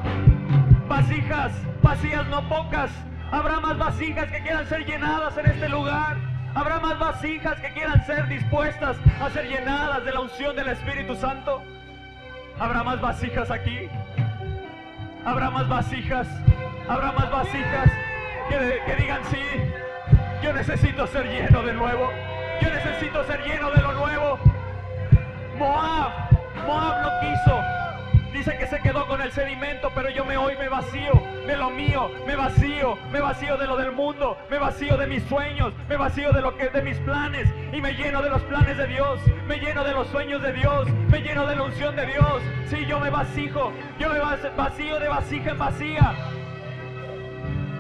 Vasijas, 0.87 1.53
vacías 1.83 2.27
no 2.29 2.47
pocas. 2.49 2.91
Habrá 3.33 3.59
más 3.59 3.79
vasijas 3.79 4.31
que 4.31 4.43
quieran 4.43 4.67
ser 4.67 4.85
llenadas 4.85 5.37
en 5.39 5.47
este 5.47 5.69
lugar. 5.69 6.34
Habrá 6.55 6.79
más 6.79 6.99
vasijas 6.99 7.61
que 7.61 7.73
quieran 7.73 8.07
ser 8.07 8.29
dispuestas 8.29 8.97
a 9.21 9.29
ser 9.31 9.49
llenadas 9.49 10.05
de 10.05 10.13
la 10.13 10.21
unción 10.21 10.55
del 10.55 10.69
Espíritu 10.69 11.17
Santo. 11.17 11.63
Habrá 12.61 12.85
más 12.85 13.01
vasijas 13.01 13.51
aquí. 13.51 13.89
Habrá 15.25 15.51
más 15.51 15.69
vasijas. 15.69 16.29
Habrá 16.89 17.11
más 17.11 17.31
vasijas 17.31 17.91
que, 18.49 18.81
que 18.87 19.03
digan 19.03 19.21
sí. 19.31 19.43
Yo 20.43 20.53
necesito 20.53 21.07
ser 21.09 21.27
lleno 21.27 21.63
de 21.63 21.73
nuevo. 21.73 22.11
Yo 22.61 22.71
necesito 22.71 23.25
ser 23.25 23.41
lleno 23.45 23.71
de 23.73 23.83
lo 23.83 23.93
nuevo. 23.93 24.39
Moab, 25.59 26.13
Moab 26.67 27.03
no 27.03 27.21
quiso. 27.21 27.74
Dice 28.35 28.59
que 28.59 28.67
se 28.67 28.81
quedó 28.81 29.07
con 29.07 29.23
el 29.23 29.31
sedimento, 29.31 29.93
pero 29.95 30.11
yo 30.11 30.25
me 30.25 30.37
hoy 30.37 30.57
me 30.57 30.69
vacío 30.69 31.13
de 31.47 31.57
lo 31.57 31.71
mío, 31.71 32.11
me 32.27 32.35
vacío, 32.35 32.99
me 33.13 33.21
vacío 33.21 33.57
de 33.57 33.69
lo 33.69 33.77
del 33.77 33.93
mundo, 33.93 34.37
me 34.51 34.59
vacío 34.59 34.97
de 34.97 35.07
mis 35.07 35.23
sueños, 35.29 35.73
me 35.89 35.97
vacío 35.97 36.33
de 36.33 36.41
lo 36.41 36.57
que 36.57 36.69
de 36.69 36.83
mis 36.83 36.99
planes 36.99 37.49
y 37.73 37.81
me 37.81 37.93
lleno 37.93 38.21
de 38.23 38.31
los 38.31 38.43
planes 38.43 38.77
de 38.77 38.89
Dios, 38.89 39.21
me 39.47 39.59
lleno 39.59 39.85
de 39.85 39.93
los 39.93 40.09
sueños 40.09 40.43
de 40.43 40.53
Dios, 40.53 40.89
me 40.91 41.21
lleno 41.21 41.47
de 41.47 41.55
la 41.55 41.63
unción 41.63 41.95
de 41.95 42.07
Dios. 42.07 42.43
Sí, 42.67 42.85
yo 42.87 42.99
me 42.99 43.09
vacío, 43.09 43.73
yo 44.01 44.09
me 44.09 44.19
vacío 44.19 44.99
de 44.99 45.09
vasija 45.09 45.51
en 45.51 45.59
vacía. 45.59 46.15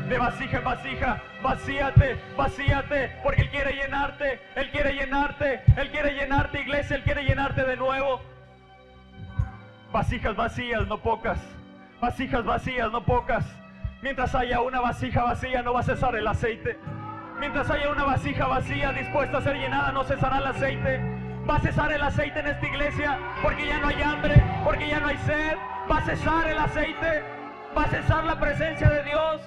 De 0.08 0.18
vasija 0.18 0.58
en 0.58 0.64
vasija, 0.64 1.22
vacíate, 1.42 2.16
vacíate, 2.36 3.10
porque 3.24 3.42
Él 3.42 3.50
quiere 3.50 3.72
llenarte, 3.72 4.40
Él 4.54 4.70
quiere 4.70 4.92
llenarte, 4.92 5.62
Él 5.76 5.90
quiere 5.90 6.14
llenarte, 6.14 6.60
iglesia, 6.60 6.94
Él 6.94 7.02
quiere 7.02 7.24
llenarte 7.24 7.64
de 7.64 7.76
nuevo. 7.76 8.33
Vasijas 9.94 10.34
vacías, 10.34 10.88
no 10.88 10.98
pocas. 10.98 11.38
Vasijas 12.00 12.44
vacías, 12.44 12.90
no 12.90 13.04
pocas. 13.04 13.46
Mientras 14.02 14.34
haya 14.34 14.60
una 14.60 14.80
vasija 14.80 15.22
vacía, 15.22 15.62
no 15.62 15.72
va 15.72 15.80
a 15.80 15.82
cesar 15.84 16.16
el 16.16 16.26
aceite. 16.26 16.76
Mientras 17.38 17.70
haya 17.70 17.88
una 17.90 18.02
vasija 18.02 18.48
vacía 18.48 18.90
dispuesta 18.90 19.38
a 19.38 19.42
ser 19.42 19.54
llenada, 19.54 19.92
no 19.92 20.02
cesará 20.02 20.38
el 20.38 20.46
aceite. 20.48 21.00
Va 21.48 21.58
a 21.58 21.60
cesar 21.60 21.92
el 21.92 22.02
aceite 22.02 22.40
en 22.40 22.46
esta 22.48 22.66
iglesia 22.66 23.20
porque 23.40 23.68
ya 23.68 23.78
no 23.78 23.86
hay 23.86 24.02
hambre, 24.02 24.42
porque 24.64 24.88
ya 24.88 24.98
no 24.98 25.06
hay 25.06 25.18
sed. 25.18 25.56
Va 25.88 25.98
a 25.98 26.02
cesar 26.02 26.48
el 26.48 26.58
aceite. 26.58 27.22
Va 27.78 27.84
a 27.84 27.88
cesar 27.88 28.24
la 28.24 28.40
presencia 28.40 28.90
de 28.90 29.04
Dios. 29.04 29.42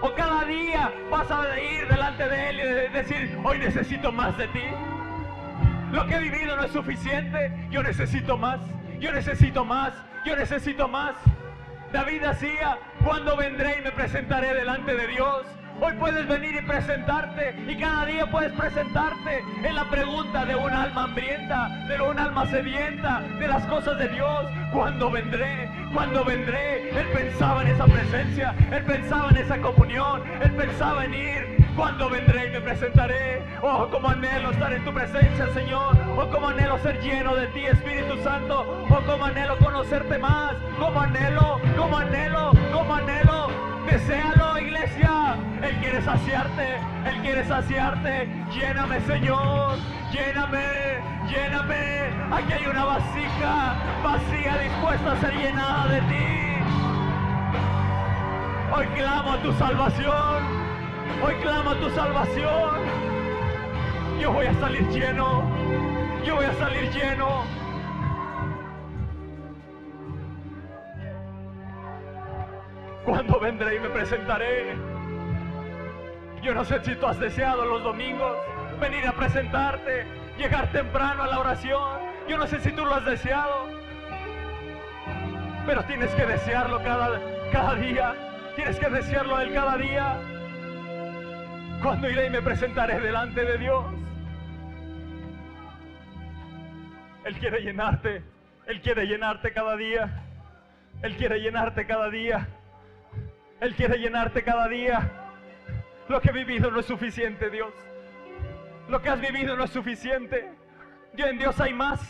O 0.00 0.14
cada 0.14 0.44
día 0.44 0.92
vas 1.10 1.28
a 1.28 1.58
ir 1.58 1.88
delante 1.88 2.28
de 2.28 2.50
Él 2.50 2.60
y 2.60 2.92
decir, 2.92 3.36
hoy 3.42 3.58
necesito 3.58 4.12
más 4.12 4.38
de 4.38 4.46
ti. 4.46 4.62
Lo 5.90 6.06
que 6.06 6.14
he 6.14 6.20
vivido 6.20 6.54
no 6.54 6.62
es 6.62 6.70
suficiente. 6.70 7.66
Yo 7.68 7.82
necesito 7.82 8.38
más. 8.38 8.60
Yo 9.00 9.12
necesito 9.12 9.64
más. 9.64 9.92
Yo 10.24 10.36
necesito 10.36 10.88
más. 10.88 11.14
David 11.92 12.24
hacía, 12.24 12.78
cuando 13.04 13.36
vendré 13.36 13.78
y 13.78 13.82
me 13.82 13.92
presentaré 13.92 14.54
delante 14.54 14.94
de 14.94 15.06
Dios? 15.06 15.46
Hoy 15.80 15.92
puedes 15.98 16.26
venir 16.26 16.56
y 16.56 16.66
presentarte 16.66 17.54
y 17.68 17.76
cada 17.78 18.04
día 18.06 18.26
puedes 18.26 18.52
presentarte 18.52 19.44
en 19.62 19.74
la 19.76 19.88
pregunta 19.88 20.44
de 20.44 20.56
un 20.56 20.70
alma 20.70 21.04
hambrienta, 21.04 21.68
de 21.86 22.00
un 22.00 22.18
alma 22.18 22.46
sedienta, 22.46 23.20
de 23.38 23.46
las 23.46 23.64
cosas 23.66 23.96
de 23.96 24.08
Dios. 24.08 24.46
¿Cuándo 24.72 25.08
vendré? 25.08 25.70
¿Cuándo 25.94 26.24
vendré? 26.24 26.90
Él 26.90 27.06
pensaba 27.14 27.62
en 27.62 27.68
esa 27.68 27.84
presencia, 27.86 28.54
él 28.72 28.82
pensaba 28.82 29.30
en 29.30 29.36
esa 29.36 29.58
comunión, 29.58 30.22
él 30.42 30.50
pensaba 30.52 31.04
en 31.04 31.14
ir. 31.14 31.57
¿Cuándo 31.78 32.10
vendré 32.10 32.48
y 32.48 32.50
me 32.50 32.60
presentaré? 32.60 33.40
Oh, 33.62 33.86
como 33.88 34.08
anhelo 34.08 34.50
estar 34.50 34.72
en 34.72 34.84
tu 34.84 34.92
presencia, 34.92 35.46
Señor. 35.54 35.96
Oh, 36.16 36.28
como 36.28 36.48
anhelo 36.48 36.76
ser 36.78 37.00
lleno 37.00 37.36
de 37.36 37.46
ti, 37.46 37.66
Espíritu 37.66 38.20
Santo. 38.24 38.84
Oh, 38.90 39.00
como 39.06 39.24
anhelo 39.24 39.56
conocerte 39.58 40.18
más. 40.18 40.56
Como 40.76 41.00
anhelo, 41.00 41.60
como 41.76 41.96
anhelo, 41.96 42.50
como 42.72 42.94
anhelo. 42.96 43.46
Desealo, 43.86 44.58
iglesia. 44.58 45.36
Él 45.62 45.76
quiere 45.76 46.02
saciarte. 46.02 46.80
Él 47.06 47.20
quiere 47.22 47.44
saciarte. 47.44 48.28
Lléname, 48.52 49.00
Señor. 49.02 49.76
Lléname, 50.10 50.98
lléname. 51.28 52.10
Aquí 52.32 52.52
hay 52.54 52.66
una 52.66 52.84
vasija 52.86 53.76
vacía 54.02 54.58
dispuesta 54.58 55.12
a 55.12 55.16
ser 55.20 55.32
llenada 55.32 55.86
de 55.86 56.00
ti. 56.00 56.58
Hoy 58.74 58.86
clamo 58.96 59.36
tu 59.36 59.52
salvación. 59.52 60.57
Hoy 61.20 61.34
clamo 61.42 61.74
tu 61.74 61.90
salvación. 61.90 62.80
Yo 64.20 64.32
voy 64.32 64.46
a 64.46 64.54
salir 64.54 64.88
lleno. 64.88 65.42
Yo 66.24 66.36
voy 66.36 66.44
a 66.44 66.54
salir 66.54 66.90
lleno. 66.92 67.44
Cuando 73.04 73.40
vendré 73.40 73.76
y 73.76 73.80
me 73.80 73.88
presentaré? 73.88 74.76
Yo 76.42 76.54
no 76.54 76.64
sé 76.64 76.84
si 76.84 76.94
tú 76.94 77.06
has 77.06 77.18
deseado 77.18 77.64
los 77.64 77.82
domingos 77.82 78.36
venir 78.80 79.04
a 79.06 79.12
presentarte, 79.12 80.06
llegar 80.38 80.70
temprano 80.70 81.24
a 81.24 81.26
la 81.26 81.40
oración. 81.40 81.98
Yo 82.28 82.38
no 82.38 82.46
sé 82.46 82.60
si 82.60 82.70
tú 82.70 82.84
lo 82.84 82.94
has 82.94 83.04
deseado, 83.04 83.66
pero 85.66 85.82
tienes 85.84 86.10
que 86.14 86.26
desearlo 86.26 86.80
cada, 86.84 87.20
cada 87.50 87.74
día. 87.74 88.14
Tienes 88.54 88.78
que 88.78 88.88
desearlo 88.88 89.36
a 89.36 89.42
Él 89.42 89.52
cada 89.52 89.76
día. 89.78 90.37
Cuando 91.82 92.10
iré 92.10 92.26
y 92.26 92.30
me 92.30 92.42
presentaré 92.42 92.98
delante 93.00 93.44
de 93.44 93.56
Dios. 93.56 93.84
Él 97.24 97.38
quiere 97.38 97.60
llenarte. 97.60 98.22
Él 98.66 98.80
quiere 98.80 99.06
llenarte 99.06 99.52
cada 99.52 99.76
día. 99.76 100.22
Él 101.02 101.16
quiere 101.16 101.40
llenarte 101.40 101.86
cada 101.86 102.10
día. 102.10 102.48
Él 103.60 103.74
quiere 103.74 103.98
llenarte 103.98 104.42
cada 104.42 104.66
día. 104.66 105.08
Lo 106.08 106.20
que 106.20 106.30
he 106.30 106.32
vivido 106.32 106.70
no 106.70 106.80
es 106.80 106.86
suficiente, 106.86 107.48
Dios. 107.48 107.72
Lo 108.88 109.00
que 109.00 109.10
has 109.10 109.20
vivido 109.20 109.56
no 109.56 109.64
es 109.64 109.70
suficiente. 109.70 110.50
En 111.16 111.38
Dios 111.38 111.60
hay 111.60 111.74
más. 111.74 112.00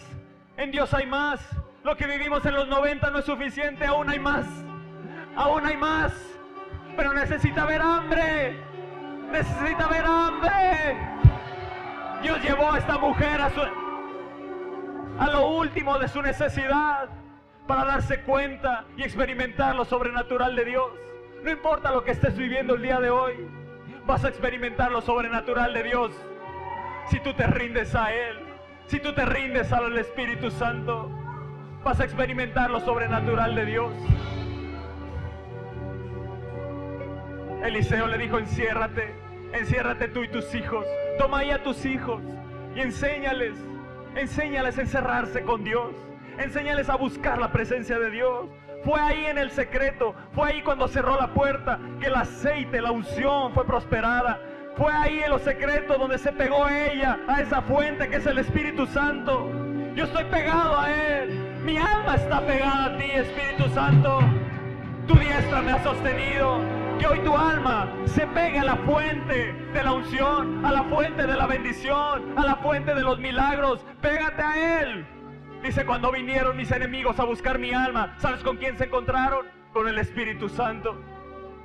En 0.57 0.71
Dios 0.71 0.95
hay 0.95 1.07
más. 1.07 1.47
Lo 1.85 1.97
que 1.97 2.07
vivimos 2.07 2.45
en 2.47 2.55
los 2.55 2.69
90 2.69 3.11
no 3.11 3.19
es 3.19 3.25
suficiente. 3.25 3.85
Aún 3.85 4.09
hay 4.09 4.19
más. 4.19 4.47
Aún 5.37 5.67
hay 5.67 5.77
más. 5.77 6.13
Pero 6.97 7.13
necesita 7.13 7.67
ver 7.67 7.83
hambre. 7.83 8.68
Necesita 9.31 9.87
ver 9.89 10.05
hambre. 10.05 10.97
Dios 12.23 12.43
llevó 12.43 12.73
a 12.73 12.79
esta 12.79 12.99
mujer 12.99 13.41
a, 13.41 13.51
su, 13.51 13.61
a 15.19 15.31
lo 15.31 15.49
último 15.49 15.99
de 15.99 16.09
su 16.09 16.23
necesidad 16.23 17.09
para 17.67 17.85
darse 17.85 18.23
cuenta 18.23 18.87
y 18.97 19.03
experimentar 19.03 19.77
lo 19.77 19.85
sobrenatural 19.85 20.57
de 20.57 20.65
Dios. 20.65 20.91
No 21.45 21.51
importa 21.51 21.93
lo 21.93 22.03
que 22.03 22.11
estés 22.11 22.37
viviendo 22.37 22.75
el 22.75 22.83
día 22.83 22.99
de 22.99 23.11
hoy, 23.11 23.35
vas 24.07 24.25
a 24.25 24.29
experimentar 24.29 24.91
lo 24.91 25.03
sobrenatural 25.03 25.75
de 25.75 25.83
Dios. 25.85 26.13
Si 27.11 27.21
tú 27.21 27.35
te 27.35 27.47
rindes 27.47 27.95
a 27.95 28.13
Él, 28.13 28.39
si 28.87 28.99
tú 28.99 29.13
te 29.13 29.25
rindes 29.27 29.71
al 29.73 29.97
Espíritu 29.99 30.51
Santo, 30.51 31.11
vas 31.85 32.01
a 32.01 32.05
experimentar 32.05 32.71
lo 32.71 32.81
sobrenatural 32.81 33.55
de 33.55 33.67
Dios. 33.67 33.93
Eliseo 37.65 38.07
le 38.07 38.19
dijo, 38.19 38.39
enciérrate, 38.39 39.15
enciérrate 39.53 40.09
tú 40.09 40.23
y 40.23 40.29
tus 40.29 40.55
hijos. 40.55 40.85
Toma 41.19 41.41
ahí 41.41 41.51
a 41.51 41.63
tus 41.63 41.85
hijos 41.85 42.23
y 42.75 42.81
enséñales, 42.81 43.55
enséñales 44.15 44.79
a 44.79 44.83
encerrarse 44.83 45.43
con 45.43 45.65
Dios. 45.65 45.95
Enséñales 46.39 46.89
a 46.89 46.97
buscar 46.97 47.39
la 47.39 47.51
presencia 47.51 47.99
de 47.99 48.11
Dios. 48.11 48.49
Fue 48.85 49.01
ahí 49.01 49.27
en 49.27 49.39
el 49.39 49.51
secreto, 49.51 50.15
fue 50.33 50.51
ahí 50.51 50.63
cuando 50.63 50.87
cerró 50.87 51.17
la 51.17 51.35
puerta, 51.35 51.81
que 52.01 52.07
el 52.07 52.15
aceite, 52.15 52.81
la 52.81 52.93
unción 52.93 53.53
fue 53.53 53.67
prosperada. 53.67 54.41
Fue 54.77 54.93
ahí 54.93 55.19
en 55.19 55.31
los 55.31 55.43
secretos 55.43 55.99
donde 55.99 56.19
se 56.19 56.31
pegó 56.31 56.69
ella 56.69 57.19
a 57.27 57.41
esa 57.41 57.61
fuente 57.63 58.09
que 58.09 58.17
es 58.17 58.27
el 58.27 58.39
Espíritu 58.39 58.87
Santo. 58.87 59.51
Yo 59.97 60.05
estoy 60.05 60.25
pegado 60.27 60.79
a 60.79 60.93
Él. 60.93 61.59
Mi 61.65 61.77
alma 61.77 62.15
está 62.15 62.41
pegada 62.47 62.85
a 62.85 62.97
ti, 62.97 63.11
Espíritu 63.11 63.69
Santo. 63.75 64.21
Tu 65.09 65.15
diestra 65.17 65.61
me 65.63 65.73
ha 65.73 65.83
sostenido. 65.83 66.78
Que 66.99 67.07
hoy 67.07 67.21
tu 67.21 67.37
alma 67.37 67.89
se 68.07 68.27
pegue 68.27 68.59
a 68.59 68.65
la 68.65 68.77
fuente 68.77 69.53
de 69.53 69.83
la 69.85 69.93
unción, 69.93 70.65
a 70.65 70.73
la 70.73 70.83
fuente 70.85 71.27
de 71.27 71.37
la 71.37 71.47
bendición, 71.47 72.37
a 72.37 72.45
la 72.45 72.57
fuente 72.57 72.95
de 72.95 73.03
los 73.03 73.19
milagros. 73.19 73.85
Pégate 74.01 74.43
a 74.43 74.83
Él. 74.83 75.07
Dice, 75.63 75.87
cuando 75.87 76.11
vinieron 76.11 76.57
mis 76.57 76.71
enemigos 76.71 77.21
a 77.21 77.25
buscar 77.25 77.59
mi 77.59 77.73
alma, 77.73 78.17
¿sabes 78.19 78.43
con 78.43 78.57
quién 78.57 78.77
se 78.79 78.85
encontraron? 78.85 79.47
Con 79.73 79.89
el 79.89 79.99
Espíritu 79.99 80.49
Santo. 80.49 81.01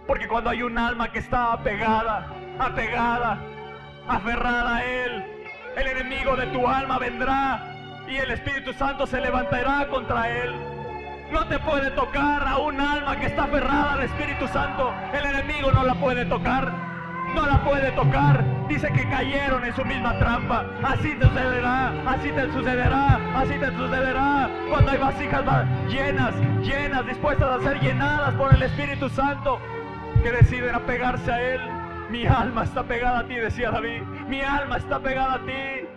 Porque 0.06 0.28
cuando 0.28 0.50
hay 0.50 0.62
un 0.62 0.78
alma 0.78 1.12
que 1.12 1.20
está 1.20 1.54
apegada, 1.54 2.32
apegada, 2.60 3.40
aferrada 4.08 4.78
a 4.78 4.86
Él, 4.86 5.24
el 5.78 5.88
enemigo 5.88 6.36
de 6.36 6.48
tu 6.48 6.68
alma 6.68 7.00
vendrá 7.00 8.04
y 8.08 8.18
el 8.18 8.32
Espíritu 8.32 8.74
Santo 8.74 9.08
se 9.08 9.20
levantará 9.20 9.88
contra 9.88 10.30
Él. 10.30 10.73
No 11.32 11.48
te 11.48 11.60
puede 11.60 11.92
tocar 11.92 12.48
a 12.48 12.58
un 12.58 12.80
alma 12.80 13.20
que 13.20 13.28
está 13.28 13.46
aferrada 13.46 13.94
al 13.94 14.04
Espíritu 14.04 14.48
Santo. 14.48 14.94
El 15.14 15.26
enemigo 15.26 15.72
no 15.72 15.84
la 15.84 15.96
puede 15.96 16.26
tocar 16.26 16.94
no 17.34 17.48
la 17.48 17.64
puede 17.64 17.92
tocar. 17.92 18.44
Dice 18.68 18.92
que 18.92 19.08
cayeron 19.10 19.66
en 19.66 19.76
su 19.76 19.84
misma 19.86 20.18
trampa. 20.20 20.66
Así 20.84 21.16
te 21.16 21.26
sucederá, 21.26 21.94
así 22.08 22.32
te 22.32 22.52
sucederá, 22.52 23.20
así 23.36 23.54
te 23.60 23.72
sucederá. 23.72 24.50
Cuando 24.70 24.92
hay 24.92 24.98
vasijas 24.98 25.44
llenas, 25.90 26.36
llenas, 26.62 27.06
dispuestas 27.06 27.60
a 27.60 27.64
ser 27.64 27.80
llenadas 27.82 28.34
por 28.36 28.54
el 28.54 28.64
Espíritu 28.64 29.10
Santo, 29.10 29.60
que 30.22 30.32
deciden 30.32 30.76
apegarse 30.76 31.32
a 31.32 31.42
Él. 31.42 31.62
Mi 32.10 32.26
alma 32.26 32.64
está 32.64 32.84
pegada 32.84 33.20
a 33.20 33.28
ti, 33.28 33.36
decía 33.36 33.72
David. 33.72 34.02
Mi 34.28 34.42
alma 34.42 34.78
está 34.78 35.00
pegada 35.00 35.36
a 35.36 35.40
ti. 35.40 35.88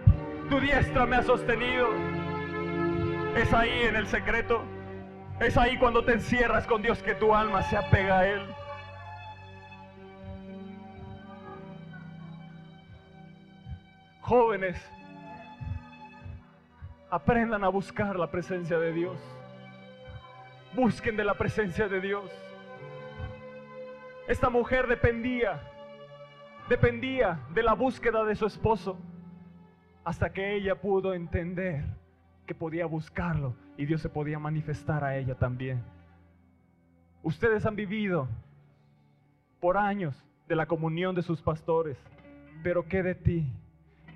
Tu 0.49 0.61
diestra 0.61 1.07
me 1.07 1.17
ha 1.17 1.23
sostenido. 1.23 1.89
Es 3.37 3.53
ahí 3.53 3.83
en 3.83 3.97
el 3.97 4.07
secreto. 4.07 4.65
Es 5.41 5.59
ahí 5.59 5.77
cuando 5.77 6.03
te 6.03 6.13
encierras 6.13 6.67
con 6.67 6.81
Dios 6.81 7.03
que 7.03 7.15
tu 7.15 7.35
alma 7.35 7.63
se 7.63 7.77
apega 7.77 8.21
a 8.21 8.27
Él. 8.27 8.41
Jóvenes, 14.23 14.91
aprendan 17.11 17.65
a 17.65 17.69
buscar 17.69 18.19
la 18.19 18.31
presencia 18.31 18.79
de 18.79 18.95
Dios. 18.95 19.21
Busquen 20.75 21.17
de 21.17 21.25
la 21.25 21.35
presencia 21.35 21.87
de 21.87 22.01
Dios. 22.01 22.31
Esta 24.27 24.49
mujer 24.49 24.87
dependía, 24.87 25.61
dependía 26.67 27.41
de 27.51 27.63
la 27.63 27.75
búsqueda 27.75 28.25
de 28.25 28.35
su 28.37 28.47
esposo 28.47 28.99
hasta 30.03 30.33
que 30.33 30.55
ella 30.55 30.81
pudo 30.81 31.13
entender 31.13 31.85
que 32.47 32.55
podía 32.55 32.87
buscarlo 32.87 33.55
y 33.77 33.87
Dios 33.87 34.01
se 34.01 34.09
podía 34.09 34.39
manifestar 34.39 35.05
a 35.05 35.17
ella 35.17 35.35
también. 35.35 35.83
Ustedes 37.23 37.67
han 37.67 37.77
vivido 37.77 38.29
por 39.61 39.77
años 39.77 40.15
de 40.49 40.57
la 40.57 40.67
comunión 40.67 41.15
de 41.15 41.23
sus 41.23 41.43
pastores, 41.43 41.99
pero 42.63 42.87
¿qué 42.87 43.03
de 43.03 43.15
ti? 43.15 43.47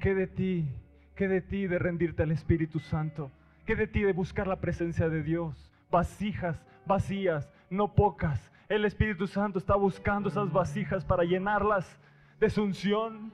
¿Qué 0.00 0.14
de 0.14 0.26
ti? 0.26 0.68
¿Qué 1.14 1.28
de 1.28 1.40
ti 1.40 1.66
de 1.66 1.78
rendirte 1.78 2.22
al 2.22 2.30
Espíritu 2.30 2.78
Santo? 2.78 3.30
¿Qué 3.66 3.76
de 3.76 3.86
ti 3.86 4.02
de 4.02 4.12
buscar 4.12 4.46
la 4.46 4.60
presencia 4.60 5.08
de 5.08 5.22
Dios? 5.22 5.70
Vasijas 5.90 6.60
vacías, 6.90 7.48
no 7.70 7.94
pocas. 7.94 8.50
El 8.68 8.84
Espíritu 8.84 9.26
Santo 9.26 9.58
está 9.58 9.74
buscando 9.74 10.28
esas 10.28 10.52
vasijas 10.52 11.04
para 11.04 11.24
llenarlas 11.24 11.98
de 12.38 12.50
su 12.50 12.62
unción. 12.62 13.32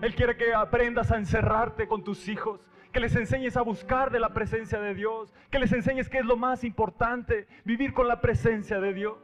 Él 0.00 0.14
quiere 0.14 0.36
que 0.36 0.54
aprendas 0.54 1.10
a 1.10 1.18
encerrarte 1.18 1.86
con 1.86 2.02
tus 2.02 2.28
hijos, 2.28 2.60
que 2.92 3.00
les 3.00 3.16
enseñes 3.16 3.56
a 3.56 3.62
buscar 3.62 4.10
de 4.10 4.20
la 4.20 4.34
presencia 4.34 4.78
de 4.78 4.94
Dios, 4.94 5.32
que 5.50 5.58
les 5.58 5.72
enseñes 5.72 6.08
que 6.08 6.18
es 6.18 6.24
lo 6.24 6.36
más 6.36 6.62
importante, 6.62 7.48
vivir 7.64 7.94
con 7.94 8.06
la 8.06 8.20
presencia 8.20 8.80
de 8.80 8.92
Dios. 8.92 9.18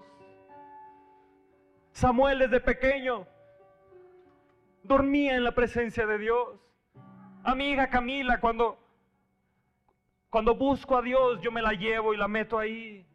Samuel 1.92 2.38
desde 2.38 2.60
pequeño 2.60 3.26
dormía 4.82 5.36
en 5.36 5.44
la 5.44 5.52
presencia 5.52 6.06
de 6.06 6.18
Dios. 6.18 6.58
Amiga 7.44 7.88
Camila, 7.90 8.40
cuando, 8.40 8.78
cuando 10.30 10.54
busco 10.54 10.96
a 10.96 11.02
Dios, 11.02 11.40
yo 11.42 11.52
me 11.52 11.60
la 11.60 11.72
llevo 11.72 12.14
y 12.14 12.16
la 12.16 12.28
meto 12.28 12.58
ahí. 12.58 13.06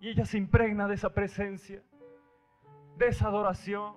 Y 0.00 0.08
ella 0.08 0.24
se 0.24 0.38
impregna 0.38 0.86
de 0.86 0.94
esa 0.94 1.12
presencia, 1.12 1.82
de 2.96 3.08
esa 3.08 3.26
adoración, 3.26 3.96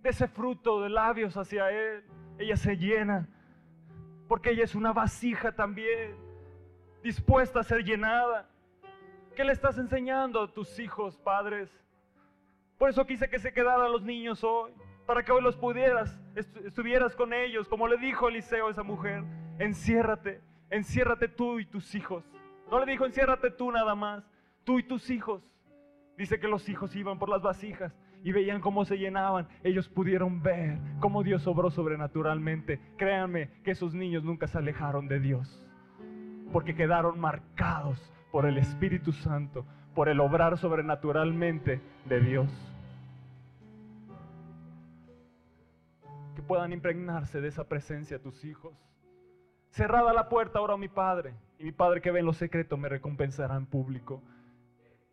de 0.00 0.10
ese 0.10 0.28
fruto 0.28 0.80
de 0.80 0.88
labios 0.88 1.36
hacia 1.36 1.70
Él. 1.70 2.04
Ella 2.38 2.56
se 2.56 2.76
llena, 2.76 3.28
porque 4.28 4.50
ella 4.50 4.64
es 4.64 4.74
una 4.74 4.92
vasija 4.92 5.52
también, 5.52 6.16
dispuesta 7.02 7.60
a 7.60 7.64
ser 7.64 7.84
llenada. 7.84 8.48
¿Qué 9.36 9.44
le 9.44 9.52
estás 9.52 9.78
enseñando 9.78 10.42
a 10.42 10.52
tus 10.52 10.78
hijos, 10.78 11.16
padres? 11.18 11.70
Por 12.78 12.90
eso 12.90 13.06
quise 13.06 13.28
que 13.28 13.38
se 13.38 13.52
quedaran 13.52 13.92
los 13.92 14.02
niños 14.02 14.42
hoy 14.42 14.72
para 15.06 15.24
que 15.24 15.32
hoy 15.32 15.42
los 15.42 15.56
pudieras, 15.56 16.18
estuvieras 16.34 17.14
con 17.16 17.32
ellos, 17.32 17.68
como 17.68 17.88
le 17.88 17.96
dijo 17.96 18.28
Eliseo 18.28 18.68
a 18.68 18.70
esa 18.70 18.82
mujer, 18.82 19.22
enciérrate, 19.58 20.40
enciérrate 20.70 21.28
tú 21.28 21.58
y 21.58 21.66
tus 21.66 21.94
hijos. 21.94 22.24
No 22.70 22.78
le 22.78 22.90
dijo 22.90 23.04
enciérrate 23.04 23.50
tú 23.50 23.70
nada 23.70 23.94
más, 23.94 24.24
tú 24.64 24.78
y 24.78 24.82
tus 24.82 25.10
hijos. 25.10 25.42
Dice 26.16 26.38
que 26.38 26.48
los 26.48 26.68
hijos 26.68 26.94
iban 26.94 27.18
por 27.18 27.28
las 27.28 27.42
vasijas 27.42 27.92
y 28.24 28.32
veían 28.32 28.60
cómo 28.60 28.84
se 28.84 28.96
llenaban. 28.96 29.48
Ellos 29.62 29.88
pudieron 29.88 30.42
ver 30.42 30.78
cómo 31.00 31.22
Dios 31.22 31.46
obró 31.46 31.70
sobrenaturalmente. 31.70 32.80
Créanme 32.96 33.50
que 33.64 33.72
esos 33.72 33.94
niños 33.94 34.24
nunca 34.24 34.46
se 34.46 34.58
alejaron 34.58 35.08
de 35.08 35.20
Dios, 35.20 35.64
porque 36.52 36.74
quedaron 36.74 37.18
marcados 37.18 38.12
por 38.30 38.46
el 38.46 38.58
Espíritu 38.58 39.12
Santo, 39.12 39.66
por 39.94 40.08
el 40.08 40.20
obrar 40.20 40.58
sobrenaturalmente 40.58 41.80
de 42.06 42.20
Dios. 42.20 42.72
que 46.34 46.42
puedan 46.42 46.72
impregnarse 46.72 47.40
de 47.40 47.48
esa 47.48 47.68
presencia 47.68 48.20
tus 48.20 48.44
hijos. 48.44 48.74
Cerrada 49.70 50.12
la 50.12 50.28
puerta 50.28 50.58
ahora 50.58 50.76
mi 50.76 50.88
Padre, 50.88 51.34
y 51.58 51.64
mi 51.64 51.72
Padre 51.72 52.00
que 52.00 52.10
ve 52.10 52.20
en 52.20 52.26
lo 52.26 52.32
secreto 52.32 52.76
me 52.76 52.88
recompensará 52.88 53.56
en 53.56 53.66
público. 53.66 54.22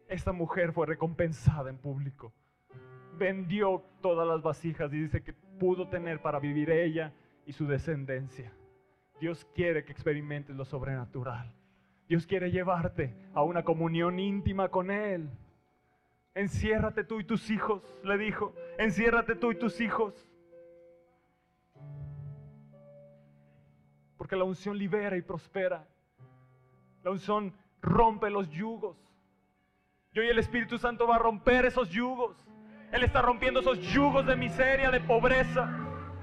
Esta 0.07 0.31
mujer 0.31 0.73
fue 0.73 0.87
recompensada 0.87 1.69
en 1.69 1.77
público. 1.77 2.33
Vendió 3.19 3.83
todas 4.01 4.25
las 4.25 4.41
vasijas 4.41 4.91
y 4.93 5.01
dice 5.01 5.21
que 5.21 5.33
pudo 5.33 5.89
tener 5.89 6.21
para 6.21 6.39
vivir 6.39 6.71
ella 6.71 7.13
y 7.45 7.51
su 7.51 7.67
descendencia. 7.67 8.53
Dios 9.19 9.45
quiere 9.53 9.83
que 9.83 9.91
experimentes 9.91 10.55
lo 10.55 10.63
sobrenatural. 10.63 11.53
Dios 12.07 12.25
quiere 12.25 12.49
llevarte 12.49 13.13
a 13.33 13.43
una 13.43 13.63
comunión 13.63 14.19
íntima 14.19 14.69
con 14.69 14.89
Él. 14.89 15.29
Enciérrate 16.33 17.03
tú 17.03 17.19
y 17.19 17.25
tus 17.25 17.49
hijos, 17.49 17.83
le 18.03 18.17
dijo. 18.17 18.55
Enciérrate 18.77 19.35
tú 19.35 19.51
y 19.51 19.55
tus 19.55 19.81
hijos. 19.81 20.13
Porque 24.17 24.37
la 24.37 24.45
unción 24.45 24.77
libera 24.77 25.17
y 25.17 25.21
prospera. 25.21 25.85
La 27.03 27.11
unción 27.11 27.53
rompe 27.81 28.29
los 28.29 28.49
yugos. 28.49 28.97
Y 30.13 30.19
hoy 30.19 30.27
el 30.29 30.39
Espíritu 30.39 30.77
Santo 30.77 31.05
va 31.05 31.17
a 31.17 31.19
romper 31.19 31.65
esos 31.65 31.89
yugos. 31.89 32.37
Él 32.91 33.03
está 33.03 33.21
rompiendo 33.21 33.59
esos 33.59 33.79
yugos 33.79 34.25
de 34.25 34.35
miseria, 34.35 34.89
de 34.89 34.99
pobreza. 34.99 35.69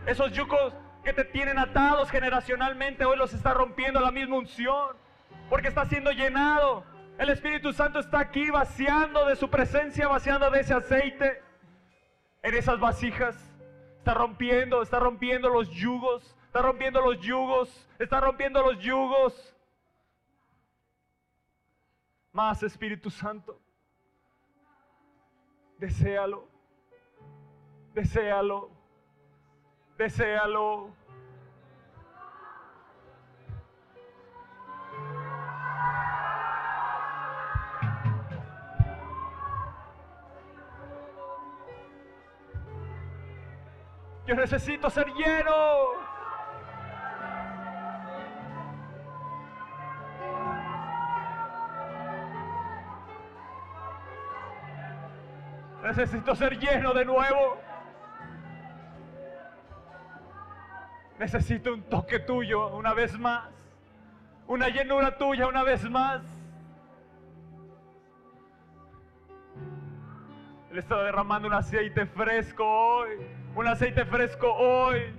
Esos 0.07 0.33
yugos 0.33 0.75
que 1.05 1.13
te 1.13 1.25
tienen 1.25 1.59
atados 1.59 2.11
generacionalmente, 2.11 3.05
hoy 3.05 3.17
los 3.17 3.33
está 3.33 3.55
rompiendo 3.55 4.01
la 4.01 4.11
misma 4.11 4.37
unción. 4.37 4.97
Porque 5.49 5.69
está 5.69 5.85
siendo 5.87 6.11
llenado. 6.11 6.85
El 7.19 7.31
Espíritu 7.31 7.73
Santo 7.73 8.01
está 8.01 8.19
aquí 8.19 8.51
vaciando 8.51 9.27
de 9.27 9.37
su 9.37 9.49
presencia, 9.49 10.09
vaciando 10.09 10.51
de 10.51 10.61
ese 10.61 10.75
aceite 10.75 11.41
en 12.43 12.55
esas 12.55 12.79
vasijas. 12.81 13.37
Está 13.99 14.15
rompiendo, 14.15 14.83
está 14.83 14.99
rompiendo 14.99 15.49
los 15.49 15.71
yugos, 15.71 16.37
está 16.47 16.63
rompiendo 16.63 17.01
los 17.01 17.21
yugos, 17.21 17.89
está 17.99 18.21
rompiendo 18.21 18.63
los 18.63 18.79
yugos. 18.81 19.55
Más 22.33 22.63
Espíritu 22.63 23.09
Santo. 23.11 23.59
Deséalo. 25.79 26.56
Deséalo. 27.97 28.69
Deséalo. 29.97 30.91
Yo 44.27 44.35
necesito 44.35 44.91
ser 44.91 45.07
lleno. 45.15 45.53
Necesito 55.83 56.35
ser 56.35 56.59
lleno 56.59 56.93
de 56.93 57.07
nuevo. 57.07 57.66
Necesito 61.27 61.75
un 61.75 61.83
toque 61.83 62.21
tuyo 62.21 62.69
una 62.77 62.95
vez 62.95 63.19
más. 63.19 63.49
Una 64.47 64.69
llenura 64.69 65.19
tuya 65.19 65.49
una 65.49 65.65
vez 65.65 65.83
más. 65.91 66.23
Él 70.71 70.79
está 70.79 71.03
derramando 71.03 71.49
un 71.49 71.55
aceite 71.55 72.07
fresco 72.07 72.65
hoy. 72.65 73.09
Un 73.57 73.67
aceite 73.67 74.05
fresco 74.05 74.53
hoy. 74.55 75.13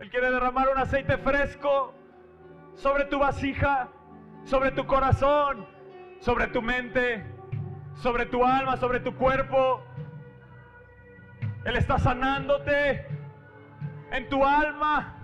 Él 0.00 0.08
quiere 0.08 0.30
derramar 0.30 0.70
un 0.70 0.78
aceite 0.78 1.18
fresco 1.18 1.92
sobre 2.76 3.04
tu 3.04 3.18
vasija 3.18 3.90
sobre 4.44 4.70
tu 4.70 4.86
corazón, 4.86 5.66
sobre 6.20 6.46
tu 6.46 6.62
mente, 6.62 7.22
sobre 7.96 8.24
tu 8.24 8.42
alma, 8.42 8.78
sobre 8.78 9.00
tu 9.00 9.14
cuerpo. 9.14 9.82
Él 11.64 11.76
está 11.76 11.98
sanándote 11.98 13.06
en 14.10 14.28
tu 14.28 14.44
alma. 14.44 15.14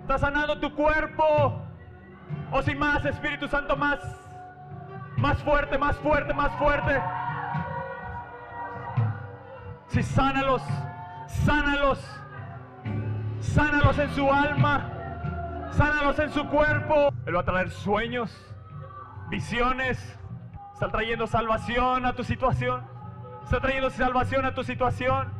Está 0.00 0.18
sanando 0.18 0.58
tu 0.60 0.74
cuerpo. 0.74 1.62
O 2.50 2.62
sin 2.62 2.78
más, 2.78 3.04
Espíritu 3.04 3.48
Santo, 3.48 3.76
más, 3.76 4.00
más 5.16 5.42
fuerte, 5.42 5.78
más 5.78 5.96
fuerte, 5.98 6.34
más 6.34 6.52
fuerte. 6.56 7.02
Si 9.88 10.02
sánalos, 10.02 10.62
sánalos, 11.26 12.20
sánalos 13.40 13.98
en 13.98 14.10
su 14.10 14.32
alma 14.32 14.94
sánalos 15.76 16.18
en 16.18 16.30
su 16.30 16.46
cuerpo. 16.48 17.12
Él 17.26 17.36
va 17.36 17.40
a 17.40 17.44
traer 17.44 17.70
sueños, 17.70 18.54
visiones. 19.28 20.18
Está 20.72 20.88
trayendo 20.88 21.26
salvación 21.26 22.06
a 22.06 22.14
tu 22.14 22.24
situación. 22.24 22.93
Está 23.44 23.60
trayendo 23.60 23.90
salvación 23.90 24.46
a 24.46 24.54
tu 24.54 24.64
situación. 24.64 25.30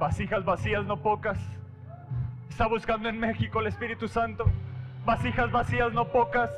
Vasijas 0.00 0.44
vacías, 0.44 0.84
no 0.86 0.96
pocas. 1.02 1.38
Está 2.48 2.66
buscando 2.66 3.08
en 3.08 3.20
México 3.20 3.60
el 3.60 3.66
Espíritu 3.66 4.08
Santo. 4.08 4.46
Vasijas 5.04 5.52
vacías, 5.52 5.92
no 5.92 6.08
pocas. 6.08 6.50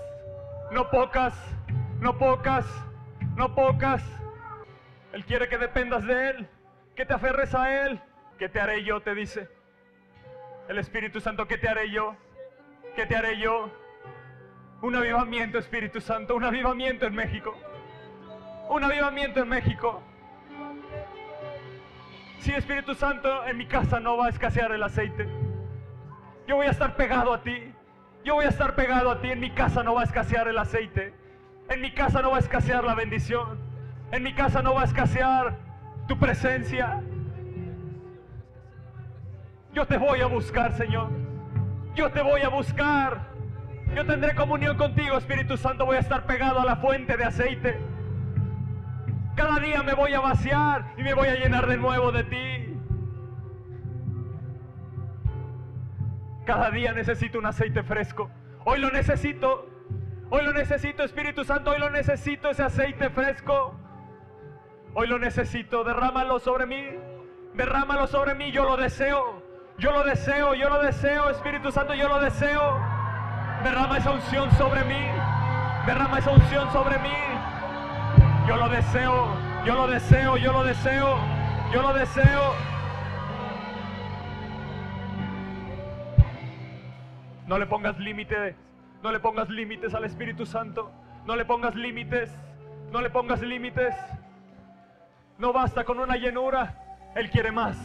No 0.70 0.88
pocas. 0.90 1.34
No 2.00 2.16
pocas. 2.16 2.64
No 3.36 3.54
pocas. 3.54 4.02
Él 5.12 5.24
quiere 5.24 5.48
que 5.48 5.58
dependas 5.58 6.04
de 6.06 6.30
Él. 6.30 6.48
Que 6.94 7.04
te 7.04 7.12
aferres 7.12 7.54
a 7.54 7.86
Él. 7.86 8.00
¿Qué 8.38 8.48
te 8.48 8.60
haré 8.60 8.84
yo? 8.84 9.00
Te 9.00 9.14
dice. 9.14 9.48
El 10.68 10.78
Espíritu 10.78 11.20
Santo, 11.20 11.46
¿qué 11.46 11.58
te 11.58 11.68
haré 11.68 11.90
yo? 11.90 12.14
¿Qué 12.94 13.04
te 13.04 13.16
haré 13.16 13.38
yo? 13.38 13.68
Un 14.80 14.94
avivamiento, 14.94 15.58
Espíritu 15.58 16.00
Santo, 16.00 16.36
un 16.36 16.44
avivamiento 16.44 17.04
en 17.04 17.14
México. 17.14 17.54
Un 18.68 18.84
avivamiento 18.84 19.40
en 19.40 19.48
México. 19.48 20.00
Si 22.44 22.52
Espíritu 22.52 22.94
Santo, 22.94 23.46
en 23.46 23.56
mi 23.56 23.64
casa 23.64 24.00
no 24.00 24.18
va 24.18 24.26
a 24.26 24.28
escasear 24.28 24.70
el 24.72 24.82
aceite. 24.82 25.26
Yo 26.46 26.56
voy 26.56 26.66
a 26.66 26.72
estar 26.72 26.94
pegado 26.94 27.32
a 27.32 27.42
ti. 27.42 27.72
Yo 28.22 28.34
voy 28.34 28.44
a 28.44 28.50
estar 28.50 28.74
pegado 28.74 29.10
a 29.10 29.22
ti. 29.22 29.30
En 29.30 29.40
mi 29.40 29.50
casa 29.50 29.82
no 29.82 29.94
va 29.94 30.02
a 30.02 30.04
escasear 30.04 30.46
el 30.48 30.58
aceite. 30.58 31.14
En 31.70 31.80
mi 31.80 31.94
casa 31.94 32.20
no 32.20 32.32
va 32.32 32.36
a 32.36 32.40
escasear 32.40 32.84
la 32.84 32.94
bendición. 32.94 33.58
En 34.12 34.22
mi 34.22 34.34
casa 34.34 34.60
no 34.60 34.74
va 34.74 34.82
a 34.82 34.84
escasear 34.84 35.56
tu 36.06 36.18
presencia. 36.18 37.00
Yo 39.72 39.86
te 39.86 39.96
voy 39.96 40.20
a 40.20 40.26
buscar, 40.26 40.74
Señor. 40.74 41.08
Yo 41.94 42.10
te 42.10 42.20
voy 42.20 42.42
a 42.42 42.50
buscar. 42.50 43.22
Yo 43.94 44.04
tendré 44.04 44.34
comunión 44.34 44.76
contigo, 44.76 45.16
Espíritu 45.16 45.56
Santo. 45.56 45.86
Voy 45.86 45.96
a 45.96 46.00
estar 46.00 46.26
pegado 46.26 46.60
a 46.60 46.66
la 46.66 46.76
fuente 46.76 47.16
de 47.16 47.24
aceite. 47.24 47.93
Cada 49.36 49.58
día 49.58 49.82
me 49.82 49.94
voy 49.94 50.14
a 50.14 50.20
vaciar 50.20 50.94
y 50.96 51.02
me 51.02 51.14
voy 51.14 51.28
a 51.28 51.34
llenar 51.34 51.66
de 51.66 51.76
nuevo 51.76 52.12
de 52.12 52.24
ti. 52.24 52.76
Cada 56.44 56.70
día 56.70 56.92
necesito 56.92 57.38
un 57.38 57.46
aceite 57.46 57.82
fresco. 57.82 58.30
Hoy 58.64 58.78
lo 58.78 58.90
necesito. 58.90 59.68
Hoy 60.30 60.44
lo 60.44 60.52
necesito, 60.52 61.02
Espíritu 61.02 61.44
Santo. 61.44 61.70
Hoy 61.70 61.78
lo 61.78 61.90
necesito, 61.90 62.50
ese 62.50 62.62
aceite 62.62 63.10
fresco. 63.10 63.74
Hoy 64.94 65.06
lo 65.06 65.18
necesito. 65.18 65.84
Derrámalo 65.84 66.38
sobre 66.38 66.66
mí. 66.66 66.84
Derrámalo 67.54 68.06
sobre 68.06 68.34
mí. 68.34 68.52
Yo 68.52 68.64
lo 68.64 68.76
deseo. 68.76 69.42
Yo 69.76 69.90
lo 69.90 70.04
deseo, 70.04 70.54
yo 70.54 70.68
lo 70.68 70.80
deseo, 70.80 71.30
Espíritu 71.30 71.72
Santo, 71.72 71.94
yo 71.94 72.08
lo 72.08 72.20
deseo. 72.20 72.78
Derrama 73.64 73.98
esa 73.98 74.12
unción 74.12 74.50
sobre 74.52 74.84
mí. 74.84 75.10
Derrama 75.84 76.18
esa 76.18 76.30
unción 76.30 76.70
sobre 76.72 76.98
mí. 76.98 77.33
Yo 78.46 78.56
lo 78.56 78.68
deseo, 78.68 79.26
yo 79.64 79.74
lo 79.74 79.86
deseo, 79.86 80.36
yo 80.36 80.52
lo 80.52 80.64
deseo, 80.64 81.16
yo 81.72 81.82
lo 81.82 81.94
deseo. 81.94 82.54
No 87.46 87.58
le 87.58 87.66
pongas 87.66 87.98
límites, 87.98 88.54
no 89.02 89.12
le 89.12 89.20
pongas 89.20 89.48
límites 89.48 89.94
al 89.94 90.04
Espíritu 90.04 90.44
Santo. 90.44 90.92
No 91.24 91.36
le 91.36 91.46
pongas 91.46 91.74
límites, 91.74 92.30
no 92.92 93.00
le 93.00 93.08
pongas 93.08 93.40
límites. 93.40 93.94
No 95.38 95.54
basta 95.54 95.84
con 95.84 95.98
una 95.98 96.16
llenura, 96.16 97.12
Él 97.14 97.30
quiere 97.30 97.50
más. 97.50 97.78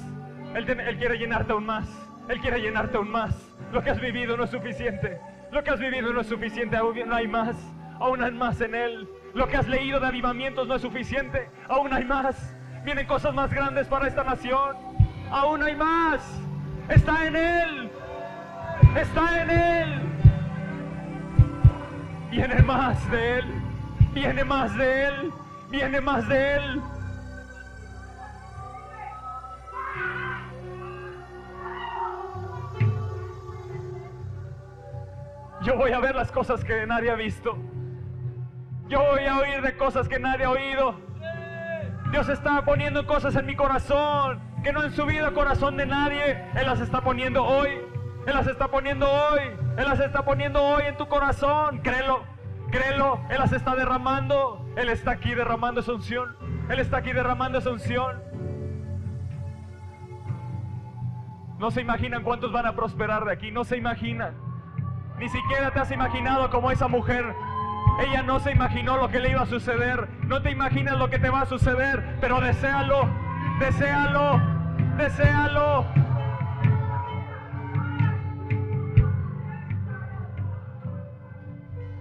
Él, 0.53 0.65
quiere 0.65 1.17
llenarte 1.17 1.53
aún 1.53 1.65
más. 1.65 1.87
Él 2.27 2.41
quiere 2.41 2.59
llenarte 2.59 2.97
aún 2.97 3.09
más. 3.09 3.55
Lo 3.71 3.81
que 3.81 3.91
has 3.91 4.01
vivido 4.01 4.35
no 4.35 4.43
es 4.43 4.49
suficiente. 4.49 5.21
Lo 5.51 5.63
que 5.63 5.69
has 5.69 5.79
vivido 5.79 6.11
no 6.11 6.19
es 6.19 6.27
suficiente. 6.27 6.75
Aún 6.75 7.13
hay 7.13 7.27
más. 7.27 7.55
Aún 7.99 8.21
hay 8.21 8.31
más 8.31 8.59
en 8.59 8.75
Él. 8.75 9.07
Lo 9.33 9.47
que 9.47 9.57
has 9.57 9.67
leído 9.67 9.99
de 9.99 10.07
avivamientos 10.07 10.67
no 10.67 10.75
es 10.75 10.81
suficiente. 10.81 11.49
Aún 11.67 11.93
hay 11.93 12.05
más. 12.05 12.55
Vienen 12.83 13.05
cosas 13.05 13.33
más 13.33 13.51
grandes 13.51 13.87
para 13.87 14.07
esta 14.07 14.23
nación. 14.23 14.75
Aún 15.29 15.61
hay 15.63 15.75
más. 15.75 16.21
Está 16.89 17.25
en 17.27 17.35
Él. 17.35 17.91
Está 18.95 19.41
en 19.43 19.49
Él. 19.49 20.01
Viene 22.31 22.61
más 22.61 23.11
de 23.11 23.39
Él. 23.39 23.45
Viene 24.13 24.43
más 24.43 24.75
de 24.75 25.05
Él. 25.05 25.33
Viene 25.69 26.01
más 26.01 26.27
de 26.27 26.55
Él. 26.55 26.81
Yo 35.61 35.75
voy 35.75 35.91
a 35.91 35.99
ver 35.99 36.15
las 36.15 36.31
cosas 36.31 36.63
que 36.63 36.87
nadie 36.87 37.11
ha 37.11 37.15
visto. 37.15 37.57
Yo 38.89 39.05
voy 39.05 39.23
a 39.27 39.37
oír 39.37 39.61
de 39.61 39.77
cosas 39.77 40.09
que 40.09 40.19
nadie 40.19 40.45
ha 40.45 40.49
oído. 40.49 40.95
Dios 42.11 42.27
está 42.27 42.65
poniendo 42.65 43.05
cosas 43.05 43.35
en 43.35 43.45
mi 43.45 43.55
corazón 43.55 44.41
que 44.63 44.73
no 44.73 44.81
han 44.81 44.91
subido 44.91 45.27
al 45.27 45.33
corazón 45.33 45.77
de 45.77 45.85
nadie. 45.85 46.43
Él 46.55 46.65
las 46.65 46.81
está 46.81 47.01
poniendo 47.01 47.45
hoy. 47.45 47.69
Él 48.25 48.33
las 48.33 48.47
está 48.47 48.67
poniendo 48.69 49.07
hoy. 49.07 49.41
Él 49.77 49.85
las 49.85 49.99
está 49.99 50.25
poniendo 50.25 50.63
hoy 50.63 50.83
en 50.87 50.97
tu 50.97 51.07
corazón. 51.07 51.81
Créelo, 51.83 52.23
créelo. 52.71 53.19
Él 53.29 53.37
las 53.37 53.53
está 53.53 53.75
derramando. 53.75 54.65
Él 54.75 54.89
está 54.89 55.11
aquí 55.11 55.35
derramando 55.35 55.81
esa 55.81 55.93
unción. 55.93 56.35
Él 56.67 56.79
está 56.79 56.97
aquí 56.97 57.13
derramando 57.13 57.59
esa 57.59 57.69
unción. 57.69 58.23
No 61.59 61.69
se 61.69 61.81
imaginan 61.81 62.23
cuántos 62.23 62.51
van 62.51 62.65
a 62.65 62.75
prosperar 62.75 63.23
de 63.25 63.33
aquí. 63.33 63.51
No 63.51 63.63
se 63.63 63.77
imaginan. 63.77 64.33
Ni 65.19 65.29
siquiera 65.29 65.69
te 65.69 65.79
has 65.79 65.91
imaginado 65.91 66.49
como 66.49 66.71
esa 66.71 66.87
mujer 66.87 67.35
ella 67.99 68.23
no 68.23 68.39
se 68.39 68.51
imaginó 68.51 68.97
lo 68.97 69.09
que 69.09 69.19
le 69.19 69.31
iba 69.31 69.41
a 69.41 69.45
suceder. 69.45 70.07
No 70.23 70.41
te 70.41 70.51
imaginas 70.51 70.97
lo 70.97 71.09
que 71.09 71.19
te 71.19 71.29
va 71.29 71.41
a 71.41 71.45
suceder, 71.45 72.17
pero 72.21 72.39
deséalo, 72.39 73.09
deséalo, 73.59 74.41
deséalo. 74.97 75.85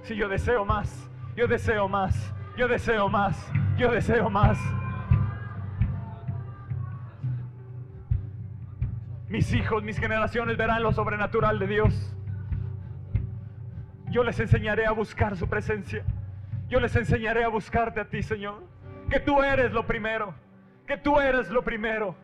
Si 0.03 0.17
yo 0.17 0.29
deseo 0.29 0.65
más, 0.65 1.11
yo 1.37 1.47
deseo 1.47 1.89
más, 1.89 2.35
yo 2.57 2.69
deseo 2.69 3.09
más, 3.09 3.53
yo 3.77 3.91
deseo 3.91 4.31
más. 4.31 4.59
Mis 9.29 9.53
hijos, 9.53 9.83
mis 9.83 9.99
generaciones 9.99 10.57
verán 10.57 10.83
lo 10.83 10.93
sobrenatural 10.93 11.59
de 11.59 11.67
Dios. 11.67 12.15
Yo 14.19 14.25
les 14.25 14.41
enseñaré 14.41 14.85
a 14.85 14.91
buscar 14.91 15.37
su 15.37 15.49
presencia. 15.49 16.03
Yo 16.69 16.81
les 16.81 16.97
enseñaré 16.97 17.45
a 17.45 17.49
buscarte 17.49 18.01
a 18.01 18.09
ti, 18.09 18.21
Señor. 18.21 18.65
Que 19.09 19.21
tú 19.21 19.45
eres 19.45 19.71
lo 19.71 19.87
primero. 19.87 20.35
Que 20.89 20.97
tú 20.97 21.21
eres 21.21 21.49
lo 21.51 21.63
primero. 21.63 22.17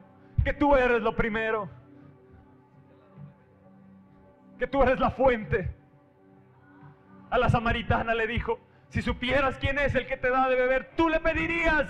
Que 0.42 0.52
tú 0.52 0.74
eres 0.74 1.00
lo 1.02 1.14
primero. 1.14 1.68
Que 4.59 4.66
tú 4.66 4.83
eres 4.83 4.98
la 4.98 5.12
fuente. 5.12 5.72
A 7.30 7.38
la 7.38 7.48
samaritana 7.48 8.12
le 8.12 8.26
dijo, 8.26 8.59
si 8.88 9.00
supieras 9.00 9.57
quién 9.59 9.78
es 9.78 9.94
el 9.94 10.09
que 10.09 10.16
te 10.16 10.30
da 10.30 10.48
de 10.48 10.57
beber, 10.57 10.90
tú 10.96 11.09
le 11.09 11.20
pedirías, 11.20 11.87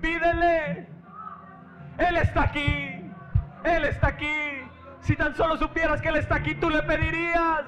pídele. 0.00 0.88
Él 1.98 2.16
está 2.16 2.42
aquí. 2.42 3.08
Él 3.62 3.84
está 3.84 4.08
aquí. 4.08 4.66
Si 4.98 5.14
tan 5.14 5.32
solo 5.36 5.56
supieras 5.56 6.02
que 6.02 6.08
Él 6.08 6.16
está 6.16 6.34
aquí, 6.34 6.56
tú 6.56 6.70
le 6.70 6.82
pedirías 6.82 7.66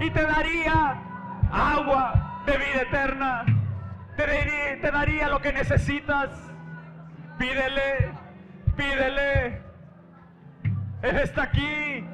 y 0.00 0.10
te 0.10 0.22
daría 0.22 0.96
agua 1.52 2.42
de 2.46 2.52
vida 2.52 2.82
eterna. 2.82 3.44
Te 4.16 4.90
daría, 4.90 5.28
lo 5.28 5.40
que 5.40 5.52
necesitas. 5.52 6.30
Pídele, 7.38 8.12
pídele. 8.76 9.62
Él 11.02 11.16
está 11.18 11.44
aquí. 11.44 12.04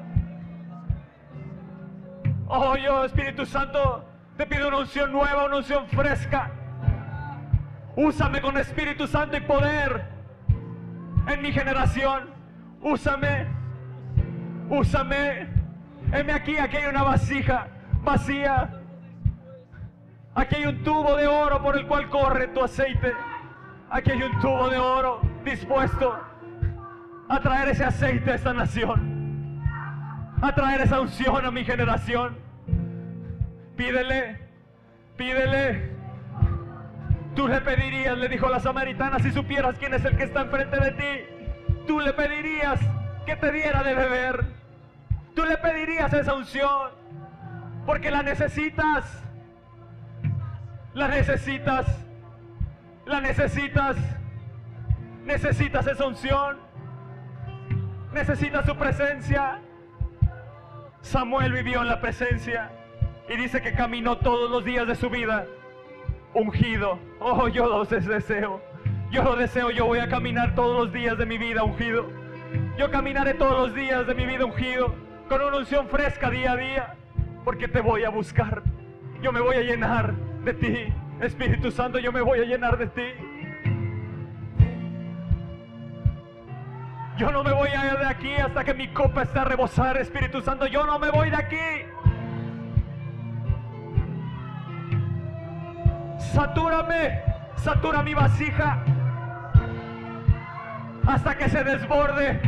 Oh, 2.47 2.77
yo, 2.77 3.03
Espíritu 3.03 3.45
Santo, 3.45 4.05
te 4.37 4.45
pido 4.45 4.69
una 4.69 4.79
unción 4.79 5.11
nueva, 5.11 5.45
una 5.45 5.57
unción 5.57 5.87
fresca. 5.87 6.51
Úsame 7.95 8.41
con 8.41 8.57
Espíritu 8.57 9.07
Santo 9.07 9.35
y 9.37 9.41
poder 9.41 10.05
en 11.27 11.41
mi 11.41 11.51
generación. 11.51 12.29
Úsame, 12.81 13.47
úsame. 14.69 15.47
Heme 16.13 16.31
aquí, 16.31 16.57
aquí 16.57 16.77
hay 16.77 16.85
una 16.85 17.03
vasija 17.03 17.67
vacía. 18.07 18.69
Aquí 20.33 20.55
hay 20.55 20.65
un 20.65 20.83
tubo 20.83 21.15
de 21.17 21.27
oro 21.27 21.61
por 21.61 21.77
el 21.77 21.85
cual 21.87 22.09
corre 22.09 22.47
tu 22.47 22.63
aceite. 22.63 23.13
Aquí 23.89 24.11
hay 24.11 24.23
un 24.23 24.39
tubo 24.39 24.69
de 24.69 24.77
oro 24.77 25.21
dispuesto 25.43 26.17
a 27.27 27.39
traer 27.41 27.69
ese 27.69 27.83
aceite 27.83 28.31
a 28.31 28.35
esta 28.35 28.53
nación. 28.53 29.61
A 30.41 30.55
traer 30.55 30.81
esa 30.81 31.01
unción 31.01 31.45
a 31.45 31.51
mi 31.51 31.65
generación. 31.65 32.37
Pídele, 33.75 34.39
pídele. 35.17 35.91
Tú 37.35 37.47
le 37.47 37.59
pedirías, 37.61 38.17
le 38.17 38.29
dijo 38.29 38.47
la 38.47 38.59
samaritana, 38.59 39.19
si 39.19 39.31
supieras 39.31 39.77
quién 39.77 39.93
es 39.93 40.05
el 40.05 40.15
que 40.15 40.23
está 40.23 40.41
enfrente 40.41 40.79
de 40.79 40.91
ti, 40.91 41.73
tú 41.85 41.99
le 41.99 42.13
pedirías 42.13 42.79
que 43.25 43.35
te 43.35 43.51
diera 43.51 43.83
de 43.83 43.93
beber. 43.93 44.45
Tú 45.35 45.45
le 45.45 45.57
pedirías 45.57 46.11
esa 46.13 46.33
unción 46.33 46.96
porque 47.87 48.11
la 48.11 48.21
necesitas. 48.21 49.23
La 50.93 51.07
necesitas. 51.07 51.87
La 53.05 53.21
necesitas. 53.21 53.95
Necesitas 55.23 55.87
esa 55.87 56.05
unción. 56.05 56.57
Necesitas 58.13 58.65
su 58.65 58.75
presencia. 58.75 59.61
Samuel 60.99 61.53
vivió 61.53 61.81
en 61.81 61.87
la 61.87 62.01
presencia 62.01 62.71
y 63.29 63.37
dice 63.37 63.61
que 63.61 63.73
caminó 63.73 64.17
todos 64.17 64.51
los 64.51 64.65
días 64.65 64.85
de 64.85 64.95
su 64.95 65.09
vida 65.09 65.45
ungido. 66.33 66.99
Oh, 67.21 67.47
yo 67.47 67.67
lo 67.67 67.85
deseo. 67.85 68.61
Yo 69.11 69.23
lo 69.23 69.37
deseo. 69.37 69.71
Yo 69.71 69.85
voy 69.85 69.99
a 69.99 70.09
caminar 70.09 70.55
todos 70.55 70.77
los 70.77 70.93
días 70.93 71.17
de 71.17 71.25
mi 71.25 71.37
vida 71.37 71.63
ungido. 71.63 72.09
Yo 72.77 72.91
caminaré 72.91 73.33
todos 73.33 73.67
los 73.67 73.73
días 73.73 74.05
de 74.05 74.13
mi 74.13 74.25
vida 74.25 74.43
ungido 74.43 74.93
con 75.29 75.41
una 75.41 75.57
unción 75.57 75.87
fresca 75.87 76.29
día 76.29 76.51
a 76.51 76.57
día 76.57 76.97
porque 77.47 77.69
te 77.69 77.79
voy 77.79 78.03
a 78.03 78.09
buscar. 78.09 78.61
Yo 79.21 79.31
me 79.31 79.39
voy 79.39 79.55
a 79.55 79.61
llenar 79.61 80.13
de 80.43 80.53
ti. 80.53 80.93
Espíritu 81.21 81.71
Santo, 81.71 81.97
yo 81.97 82.11
me 82.11 82.19
voy 82.19 82.39
a 82.39 82.43
llenar 82.43 82.77
de 82.77 82.87
ti. 82.87 83.07
Yo 87.17 87.31
no 87.31 87.45
me 87.45 87.53
voy 87.53 87.69
a 87.69 87.85
ir 87.85 87.99
de 87.99 88.05
aquí 88.05 88.33
hasta 88.33 88.65
que 88.65 88.73
mi 88.73 88.89
copa 88.89 89.21
esté 89.21 89.39
a 89.39 89.45
rebosar, 89.45 89.95
Espíritu 89.95 90.41
Santo. 90.41 90.67
Yo 90.67 90.85
no 90.85 90.99
me 90.99 91.09
voy 91.09 91.29
de 91.29 91.37
aquí. 91.37 91.55
Satúrame, 96.33 97.21
satura 97.55 98.03
mi 98.03 98.13
vasija 98.13 98.83
hasta 101.07 101.37
que 101.37 101.47
se 101.47 101.63
desborde, 101.63 102.41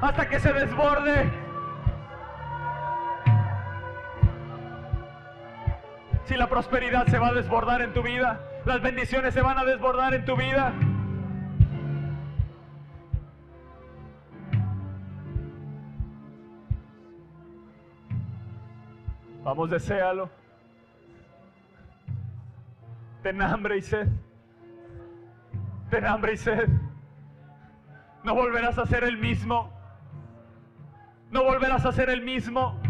hasta 0.00 0.26
que 0.30 0.40
se 0.40 0.50
desborde. 0.54 1.45
Si 6.26 6.34
la 6.36 6.48
prosperidad 6.48 7.06
se 7.06 7.18
va 7.18 7.28
a 7.28 7.32
desbordar 7.32 7.82
en 7.82 7.92
tu 7.92 8.02
vida, 8.02 8.40
las 8.64 8.82
bendiciones 8.82 9.32
se 9.32 9.42
van 9.42 9.58
a 9.58 9.64
desbordar 9.64 10.12
en 10.12 10.24
tu 10.24 10.36
vida. 10.36 10.72
Vamos, 19.44 19.70
deséalo. 19.70 20.28
Ten 23.22 23.40
hambre 23.40 23.78
y 23.78 23.82
sed. 23.82 24.08
Ten 25.90 26.04
hambre 26.04 26.32
y 26.32 26.36
sed. 26.36 26.68
No 28.24 28.34
volverás 28.34 28.76
a 28.78 28.86
ser 28.86 29.04
el 29.04 29.16
mismo. 29.16 29.72
No 31.30 31.44
volverás 31.44 31.86
a 31.86 31.92
ser 31.92 32.10
el 32.10 32.22
mismo. 32.22 32.80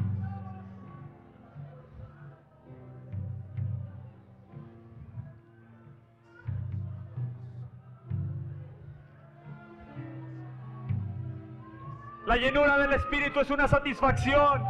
La 12.37 12.42
llenura 12.42 12.77
del 12.77 12.92
Espíritu 12.92 13.40
es 13.40 13.51
una 13.51 13.66
satisfacción. 13.66 14.62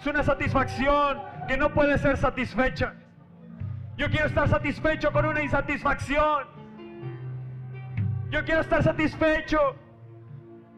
Es 0.00 0.06
una 0.06 0.22
satisfacción 0.22 1.20
que 1.46 1.58
no 1.58 1.74
puede 1.74 1.98
ser 1.98 2.16
satisfecha. 2.16 2.94
Yo 3.98 4.08
quiero 4.08 4.28
estar 4.28 4.48
satisfecho 4.48 5.12
con 5.12 5.26
una 5.26 5.42
insatisfacción. 5.42 6.46
Yo 8.30 8.42
quiero 8.46 8.62
estar 8.62 8.82
satisfecho, 8.82 9.76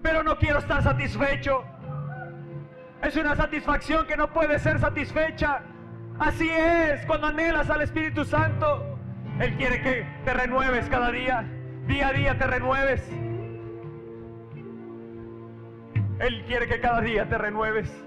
pero 0.03 0.25
no 0.25 0.37
quiero 0.39 0.59
estar 0.59 0.83
satisfecho. 0.83 1.63
Es 3.01 3.15
una 3.15 3.37
satisfacción 3.37 4.09
que 4.09 4.17
no 4.17 4.29
puede 4.33 4.59
ser 4.59 4.81
satisfecha. 4.81 5.61
Así 6.19 6.51
es 6.51 7.07
cuando 7.07 7.29
anhelas 7.29 7.71
al 7.71 7.83
Espíritu 7.83 8.25
Santo. 8.25 8.99
Él 9.39 9.55
quiere 9.55 9.81
que 9.83 10.05
te 10.25 10.35
renueves 10.35 10.89
cada 10.89 11.13
día. 11.13 11.45
Día 11.87 12.09
a 12.09 12.13
día 12.13 12.37
te 12.37 12.45
renueves. 12.49 13.28
Él 16.21 16.45
quiere 16.47 16.67
que 16.67 16.81
cada 16.81 17.01
día 17.01 17.29
te 17.29 17.39
renueves. 17.39 18.05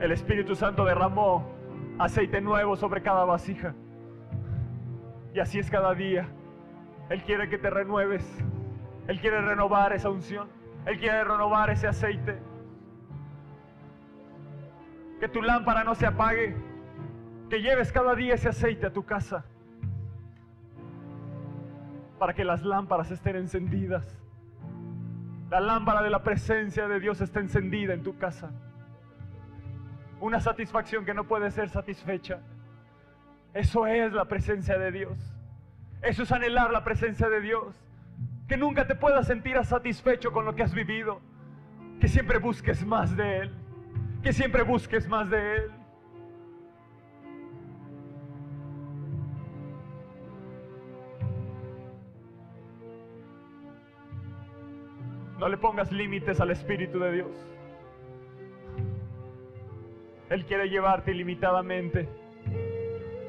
El 0.00 0.10
Espíritu 0.10 0.54
Santo 0.56 0.84
derramó 0.84 1.50
aceite 1.98 2.40
nuevo 2.40 2.76
sobre 2.76 3.00
cada 3.02 3.24
vasija. 3.24 3.74
Y 5.32 5.40
así 5.40 5.60
es 5.60 5.70
cada 5.70 5.94
día. 5.94 6.28
Él 7.08 7.22
quiere 7.22 7.48
que 7.48 7.58
te 7.58 7.70
renueves. 7.70 8.24
Él 9.06 9.20
quiere 9.20 9.40
renovar 9.40 9.92
esa 9.92 10.10
unción. 10.10 10.48
Él 10.84 10.98
quiere 10.98 11.22
renovar 11.24 11.70
ese 11.70 11.86
aceite. 11.86 12.38
Que 15.20 15.28
tu 15.28 15.40
lámpara 15.42 15.84
no 15.84 15.94
se 15.94 16.06
apague. 16.06 16.56
Que 17.48 17.60
lleves 17.60 17.92
cada 17.92 18.14
día 18.14 18.34
ese 18.34 18.48
aceite 18.48 18.86
a 18.86 18.92
tu 18.92 19.04
casa. 19.04 19.44
Para 22.18 22.34
que 22.34 22.44
las 22.44 22.62
lámparas 22.62 23.10
estén 23.10 23.36
encendidas. 23.36 24.20
La 25.50 25.60
lámpara 25.60 26.02
de 26.02 26.10
la 26.10 26.22
presencia 26.22 26.88
de 26.88 27.00
Dios 27.00 27.20
está 27.20 27.40
encendida 27.40 27.94
en 27.94 28.02
tu 28.02 28.16
casa. 28.16 28.50
Una 30.20 30.40
satisfacción 30.40 31.04
que 31.04 31.14
no 31.14 31.24
puede 31.24 31.50
ser 31.50 31.68
satisfecha. 31.68 32.40
Eso 33.52 33.86
es 33.86 34.12
la 34.12 34.24
presencia 34.24 34.78
de 34.78 34.90
Dios. 34.90 35.18
Eso 36.02 36.24
es 36.24 36.32
anhelar 36.32 36.70
la 36.70 36.82
presencia 36.82 37.28
de 37.28 37.40
Dios. 37.40 37.76
Que 38.48 38.56
nunca 38.56 38.86
te 38.86 38.94
puedas 38.94 39.26
sentir 39.26 39.62
satisfecho 39.64 40.32
con 40.32 40.44
lo 40.44 40.54
que 40.54 40.62
has 40.62 40.74
vivido. 40.74 41.20
Que 42.00 42.08
siempre 42.08 42.38
busques 42.38 42.84
más 42.84 43.16
de 43.16 43.38
Él. 43.38 43.52
Que 44.22 44.32
siempre 44.32 44.62
busques 44.62 45.06
más 45.06 45.30
de 45.30 45.56
Él. 45.56 45.70
No 55.44 55.50
le 55.50 55.58
pongas 55.58 55.92
límites 55.92 56.40
al 56.40 56.52
Espíritu 56.52 56.98
de 56.98 57.12
Dios. 57.12 57.30
Él 60.30 60.46
quiere 60.46 60.70
llevarte 60.70 61.10
ilimitadamente. 61.10 62.08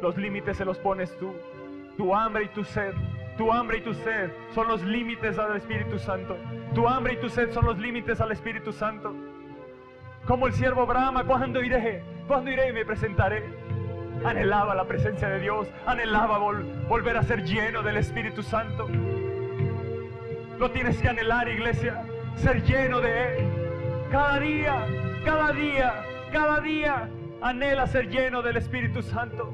Los 0.02 0.16
límites 0.16 0.56
se 0.56 0.64
los 0.64 0.78
pones 0.78 1.14
tú. 1.18 1.34
Tu 1.98 2.16
hambre 2.16 2.46
y 2.46 2.48
tu 2.48 2.64
sed. 2.64 2.94
Tu 3.38 3.52
hambre 3.52 3.80
y 3.80 3.82
tu 3.82 3.94
sed 3.94 4.32
son 4.54 4.70
los 4.70 4.82
límites 4.82 5.38
al 5.38 5.58
Espíritu 5.58 6.00
Santo. 6.00 6.38
Tu 6.74 6.88
hambre 6.88 7.16
y 7.16 7.18
tu 7.18 7.28
sed 7.28 7.52
son 7.52 7.66
los 7.66 7.78
límites 7.78 8.22
al 8.22 8.32
Espíritu 8.32 8.72
Santo. 8.72 9.14
Como 10.26 10.48
el 10.48 10.54
siervo 10.54 10.86
Brahma, 10.86 11.26
¿cuándo 11.26 11.62
iré? 11.62 12.02
¿Cuándo 12.28 12.50
iré 12.50 12.70
y 12.70 12.72
me 12.72 12.86
presentaré? 12.86 13.44
Anhelaba 14.24 14.74
la 14.74 14.86
presencia 14.86 15.28
de 15.28 15.42
Dios, 15.42 15.68
anhelaba 15.86 16.38
volver 16.88 17.18
a 17.18 17.24
ser 17.24 17.44
lleno 17.44 17.84
del 17.84 17.98
Espíritu 17.98 18.42
Santo. 18.42 18.88
Lo 20.60 20.72
tienes 20.72 20.98
que 21.02 21.10
anhelar, 21.10 21.50
iglesia, 21.50 22.02
ser 22.36 22.64
lleno 22.64 23.02
de 23.02 23.40
Él. 23.40 23.46
Cada 24.10 24.40
día, 24.40 24.86
cada 25.26 25.52
día, 25.52 25.94
cada 26.32 26.62
día, 26.62 27.10
anhela 27.42 27.88
ser 27.88 28.10
lleno 28.10 28.42
del 28.42 28.58
Espíritu 28.58 29.02
Santo. 29.02 29.54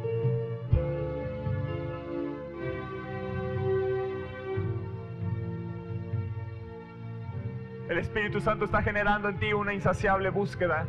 El 7.90 7.98
Espíritu 7.98 8.40
Santo 8.40 8.66
está 8.66 8.82
generando 8.84 9.28
en 9.28 9.40
ti 9.40 9.52
una 9.54 9.74
insaciable 9.74 10.30
búsqueda 10.30 10.86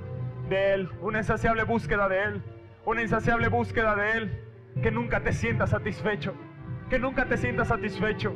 de 0.48 0.74
Él, 0.74 0.88
una 1.00 1.18
insaciable 1.18 1.64
búsqueda 1.64 2.08
de 2.08 2.22
Él, 2.22 2.42
una 2.84 3.02
insaciable 3.02 3.48
búsqueda 3.48 3.96
de 3.96 4.10
Él, 4.12 4.44
que 4.82 4.90
nunca 4.90 5.20
te 5.20 5.32
sientas 5.32 5.70
satisfecho, 5.70 6.34
que 6.90 6.98
nunca 6.98 7.24
te 7.24 7.38
sientas 7.38 7.68
satisfecho, 7.68 8.34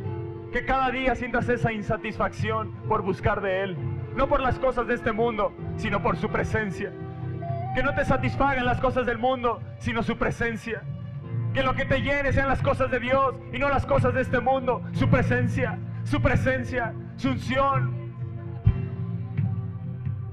que 0.56 0.64
cada 0.64 0.90
día 0.90 1.14
sientas 1.14 1.46
esa 1.50 1.70
insatisfacción 1.70 2.72
por 2.88 3.02
buscar 3.02 3.42
de 3.42 3.62
Él, 3.62 3.76
no 4.16 4.26
por 4.26 4.40
las 4.40 4.58
cosas 4.58 4.86
de 4.86 4.94
este 4.94 5.12
mundo, 5.12 5.52
sino 5.76 6.02
por 6.02 6.16
su 6.16 6.30
presencia. 6.30 6.90
Que 7.74 7.82
no 7.82 7.94
te 7.94 8.06
satisfagan 8.06 8.64
las 8.64 8.80
cosas 8.80 9.04
del 9.04 9.18
mundo, 9.18 9.60
sino 9.80 10.02
su 10.02 10.16
presencia. 10.16 10.82
Que 11.52 11.62
lo 11.62 11.74
que 11.74 11.84
te 11.84 12.00
llene 12.00 12.32
sean 12.32 12.48
las 12.48 12.62
cosas 12.62 12.90
de 12.90 13.00
Dios 13.00 13.34
y 13.52 13.58
no 13.58 13.68
las 13.68 13.84
cosas 13.84 14.14
de 14.14 14.22
este 14.22 14.40
mundo, 14.40 14.80
su 14.92 15.10
presencia, 15.10 15.78
su 16.04 16.22
presencia, 16.22 16.94
su 17.16 17.32
unción, 17.32 18.14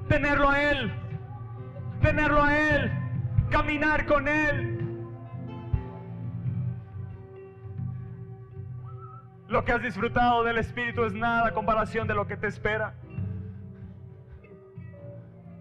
tenerlo 0.08 0.52
a 0.52 0.72
Él, 0.72 0.94
tenerlo 2.02 2.42
a 2.42 2.58
Él, 2.58 2.92
caminar 3.50 4.06
con 4.06 4.30
Él. 4.30 4.83
Lo 9.54 9.64
que 9.64 9.72
has 9.72 9.84
disfrutado 9.84 10.44
del 10.44 10.58
Espíritu 10.58 11.04
es 11.04 11.14
nada 11.14 11.50
a 11.50 11.52
comparación 11.52 12.08
de 12.08 12.16
lo 12.16 12.26
que 12.26 12.36
te 12.36 12.48
espera. 12.48 12.96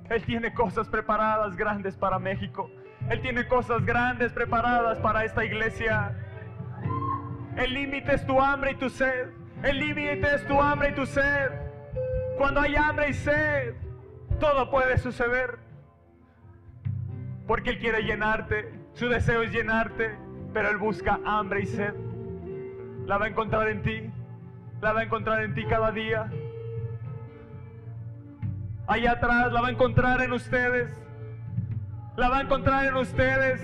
Él 0.09 0.25
tiene 0.25 0.55
cosas 0.55 0.89
preparadas 0.89 1.55
grandes 1.57 1.95
para 1.95 2.19
México. 2.19 2.71
Él 3.11 3.21
tiene 3.21 3.47
cosas 3.47 3.85
grandes 3.85 4.33
preparadas 4.33 4.99
para 5.01 5.27
esta 5.27 5.45
iglesia. 5.45 6.17
El 7.55 7.75
límite 7.75 8.15
es 8.15 8.25
tu 8.25 8.41
hambre 8.41 8.71
y 8.71 8.75
tu 8.77 8.89
sed. 8.89 9.29
El 9.63 9.79
límite 9.79 10.37
es 10.37 10.47
tu 10.47 10.59
hambre 10.59 10.89
y 10.89 10.95
tu 10.95 11.05
sed. 11.05 11.51
Cuando 12.39 12.63
hay 12.63 12.75
hambre 12.77 13.11
y 13.11 13.13
sed, 13.13 13.75
todo 14.41 14.71
puede 14.71 14.97
suceder. 14.97 15.59
Porque 17.47 17.69
Él 17.69 17.79
quiere 17.79 18.05
llenarte. 18.05 18.73
Su 18.95 19.11
deseo 19.11 19.43
es 19.43 19.53
llenarte. 19.53 20.17
Pero 20.55 20.71
Él 20.71 20.79
busca 20.79 21.21
hambre 21.27 21.61
y 21.61 21.67
sed. 21.67 21.93
La 23.13 23.19
va 23.19 23.27
a 23.27 23.29
encontrar 23.29 23.69
en 23.69 23.83
ti. 23.83 24.11
La 24.81 24.95
va 24.95 25.01
a 25.01 25.03
encontrar 25.03 25.43
en 25.43 25.55
ti 25.55 25.67
cada 25.67 25.93
día. 25.93 26.33
Allá 28.87 29.13
atrás 29.13 29.53
la 29.53 29.61
va 29.61 29.69
a 29.69 29.71
encontrar 29.71 30.23
en 30.23 30.33
ustedes. 30.33 30.91
La 32.17 32.31
va 32.31 32.39
a 32.39 32.41
encontrar 32.41 32.87
en 32.87 32.97
ustedes. 32.97 33.61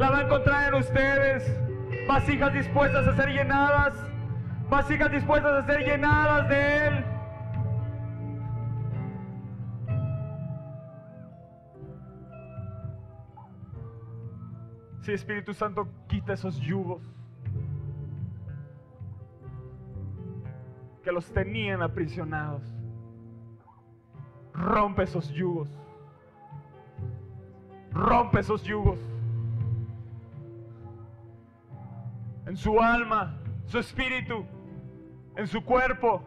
La 0.00 0.10
va 0.10 0.18
a 0.18 0.22
encontrar 0.22 0.74
en 0.74 0.74
ustedes. 0.74 1.56
Vasijas 2.08 2.52
dispuestas 2.52 3.06
a 3.06 3.14
ser 3.14 3.28
llenadas. 3.28 3.94
Vasijas 4.68 5.12
dispuestas 5.12 5.62
a 5.62 5.64
ser 5.64 5.86
llenadas 5.86 6.48
de 6.48 6.86
Él. 6.88 7.04
Sí, 15.02 15.12
Espíritu 15.12 15.54
Santo, 15.54 15.88
quita 16.08 16.32
esos 16.32 16.58
yugos 16.58 17.17
que 21.08 21.12
los 21.12 21.32
tenían 21.32 21.80
aprisionados. 21.80 22.62
Rompe 24.52 25.04
esos 25.04 25.30
yugos. 25.30 25.70
Rompe 27.90 28.40
esos 28.40 28.62
yugos. 28.62 28.98
En 32.44 32.58
su 32.58 32.78
alma, 32.78 33.38
su 33.64 33.78
espíritu, 33.78 34.44
en 35.34 35.46
su 35.46 35.64
cuerpo, 35.64 36.22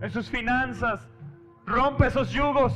en 0.00 0.10
sus 0.10 0.30
finanzas. 0.30 1.06
Rompe 1.66 2.06
esos 2.06 2.30
yugos. 2.30 2.72